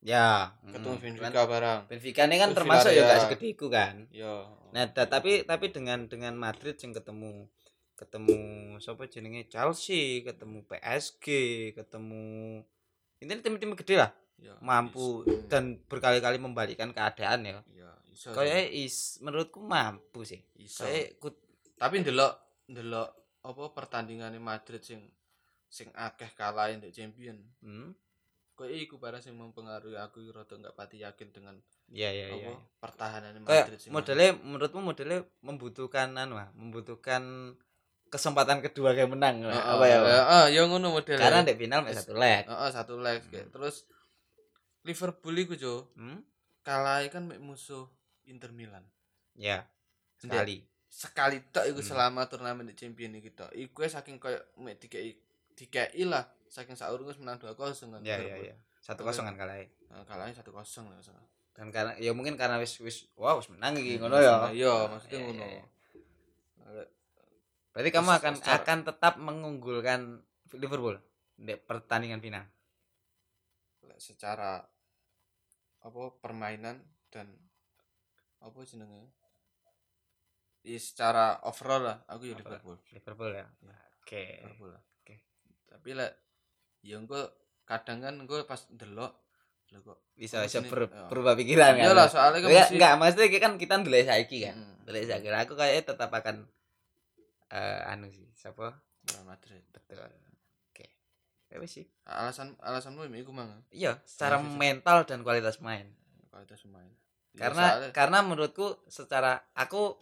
[0.00, 1.02] ya ketemu mm.
[1.04, 1.80] Benfica barang.
[1.92, 3.24] Benfica ini kan Terus termasuk ya gak Villarreal.
[3.28, 4.34] segede iku kan Ya.
[4.72, 7.52] Nah, ta- tapi tapi dengan dengan Madrid yang ketemu
[8.00, 8.36] ketemu
[8.80, 11.26] siapa jenenge Chelsea, ketemu PSG,
[11.76, 12.24] ketemu
[13.20, 14.10] ini tim-tim gede lah
[14.40, 17.60] ya, mampu is- dan berkali-kali membalikkan keadaan ya.
[17.70, 18.32] ya iso.
[18.70, 20.40] Is menurutku mampu sih.
[20.56, 20.82] iso.
[20.82, 21.44] Kayak kut-
[21.76, 22.32] Tapi ndelok
[22.68, 23.08] ndelok
[23.40, 25.00] apa pertandingannya Madrid sing
[25.64, 27.40] sing akeh kalahin di champion.
[27.60, 27.94] hmm,
[28.52, 31.56] Kayak iku para sing mempengaruhi aku rada enggak pati yakin dengan
[31.88, 32.56] ya ya apa ya.
[32.76, 37.56] pertahanan Madrid sing modelnya menurutmu modelnya membutuhkan anu ah, membutuhkan
[38.10, 39.46] kesempatan kedua kayak menang.
[39.46, 39.98] Heeh, apa ya?
[40.02, 40.10] Pak?
[40.10, 41.22] Heeh, ya ngono modelnya.
[41.22, 42.42] Karena di final satu leg.
[42.44, 43.22] Heeh, satu leg.
[43.22, 43.48] Hmm.
[43.48, 43.86] Terus
[44.90, 46.20] Liverpool iku Jo, Hmm?
[46.60, 47.86] kalah kan musuh
[48.24, 48.82] Inter Milan.
[49.34, 49.64] Ya.
[50.18, 50.66] Sekali.
[50.86, 51.88] Sekali tok iku Hmm.
[51.88, 53.48] selama turnamen di champion iki tok.
[53.52, 55.14] Iku saking koyo mek dikei
[55.54, 57.54] dikei lah saking saurung wis menang 2-0
[57.88, 58.54] kan Ya ya ya.
[58.80, 59.70] Satu kosong kan kalahnya.
[59.86, 60.50] Nah, kalahnya 1-0
[60.86, 61.22] lah salah.
[61.50, 64.88] dan karena ya mungkin karena wis wis wow wis menang iki Hmm, ngono ya Iya,
[64.88, 65.44] maksudnya ngono.
[67.70, 70.00] berarti kamu akan secara- akan tetap mengunggulkan
[70.56, 70.96] Liverpool
[71.36, 72.44] di pertandingan final
[73.94, 74.64] secara
[75.80, 76.76] apa permainan
[77.08, 77.26] dan
[78.38, 79.08] apa jenenge?
[80.60, 82.36] Ya secara overall lah aku ya.
[82.36, 82.76] Liverpool.
[82.90, 83.46] Liverpool ya?
[83.60, 83.76] Iya.
[83.98, 84.24] oke.
[84.44, 84.82] Liverpool lah.
[85.00, 85.14] Oke.
[85.66, 86.12] tapi lek
[86.80, 87.20] ya engko
[87.62, 89.12] kadang kan engko pas ndelok
[89.70, 91.06] lho kok bisa bisa ber- Ya.
[91.06, 94.56] berubah pikiran iya lah soalnya kan enggak, mesti enggak maksudnya kan kita ndelok saiki kan
[94.58, 95.28] Mm, ndelok saiki.
[95.30, 96.36] Aku kayaknya tetap akan
[97.48, 98.82] eh anu sih siapa?
[99.06, 99.62] Real Madrid.
[99.70, 100.02] Betul
[101.50, 101.86] ya wis sih.
[102.06, 103.50] Alasan alasanmu ini iku mang.
[103.68, 104.58] Iya secara Iya, sih, sih.
[104.58, 105.86] mental dan kualitas main.
[106.30, 106.86] Kualitas pemain
[107.30, 109.98] Ya, karena soalnya- karena menurutku secara aku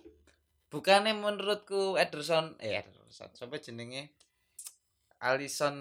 [0.68, 4.12] bukannya menurutku Ederson eh Ederson siapa jenenge
[5.18, 5.76] Alisson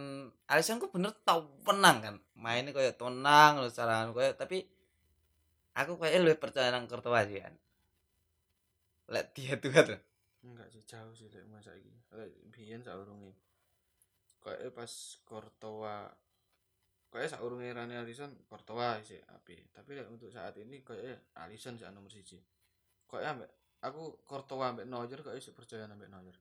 [0.47, 2.15] Alisson ku bener tau penang kan.
[2.33, 4.65] Mainnya kayak tenang loh secara kayak tapi
[5.71, 7.53] aku kayak lebih percaya nang Courtois sih kan.
[9.07, 9.99] Lek dia tuh tuh
[10.43, 13.31] enggak sih jauh sih lek masa iki lek biyen saurunge
[14.47, 14.91] kayak pas
[15.27, 16.07] Courtois
[17.11, 22.07] kayak saurunge Rani Alisson Courtois sih api tapi untuk saat ini kayak Alisson sih nomor
[22.07, 22.39] siji
[23.11, 23.51] kayak ambek
[23.83, 26.35] aku Courtois ambek Neuer kayak sih percaya ambek Neuer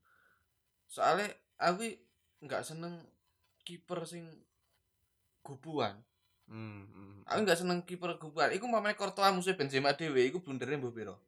[0.87, 1.27] soalnya
[1.59, 1.83] aku
[2.47, 3.03] nggak seneng
[3.67, 4.31] kiper sing
[5.43, 5.99] gubuan
[6.47, 6.87] Hmm.
[6.87, 7.27] hmm.
[7.27, 11.19] aku nggak seneng kiper gubuan iku umpamane Courtois musuh Benzema dhewe iku blundere mbok piro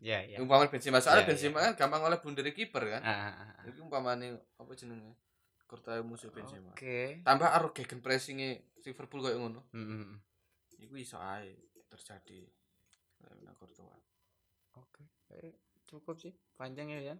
[0.00, 0.40] Ya, ya.
[0.40, 3.68] umpamane Benzema soalnya Ya, Benzema kan gampang oleh blundere kiper kan Ah, ah, ah.
[3.68, 5.12] Iki umpamane apa jenenge?
[5.70, 6.74] Courtois musuh Benzema.
[6.74, 7.22] Oke.
[7.22, 9.62] Tambah aro gegen pressinge Liverpool koyo ngono.
[9.70, 10.14] Hmm, hmm.
[10.82, 11.54] Iku iso ae
[11.86, 12.42] terjadi.
[13.46, 14.02] Nek Courtois.
[14.74, 15.06] Oke.
[15.30, 15.54] Eh,
[15.86, 16.34] Cukup sih.
[16.58, 17.18] Panjang ya, Yan.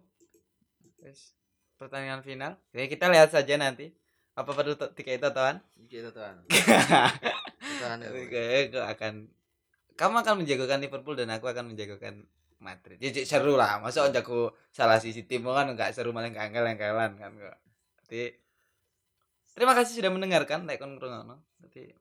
[0.99, 1.35] Wes.
[1.79, 2.59] Pertandingan final.
[2.75, 3.95] Ya, kita lihat saja nanti.
[4.35, 5.59] Apa perlu tiga itu tawan?
[5.75, 6.43] Iki tetan.
[6.47, 7.97] Tetan.
[8.07, 9.13] Oke, aku akan
[9.99, 12.23] kamu akan menjagokan Liverpool dan aku akan menjagokan
[12.63, 12.95] Madrid.
[13.01, 13.83] Jadi seru lah.
[13.83, 17.57] Masa jago salah sisi tim kan enggak seru malah kangkel-kangkelan kan kok.
[18.07, 18.40] Jadi
[19.55, 21.41] terima kasih sudah mendengarkan like kon ngrungokno.
[21.63, 21.91] Jadi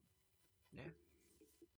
[0.77, 0.87] ya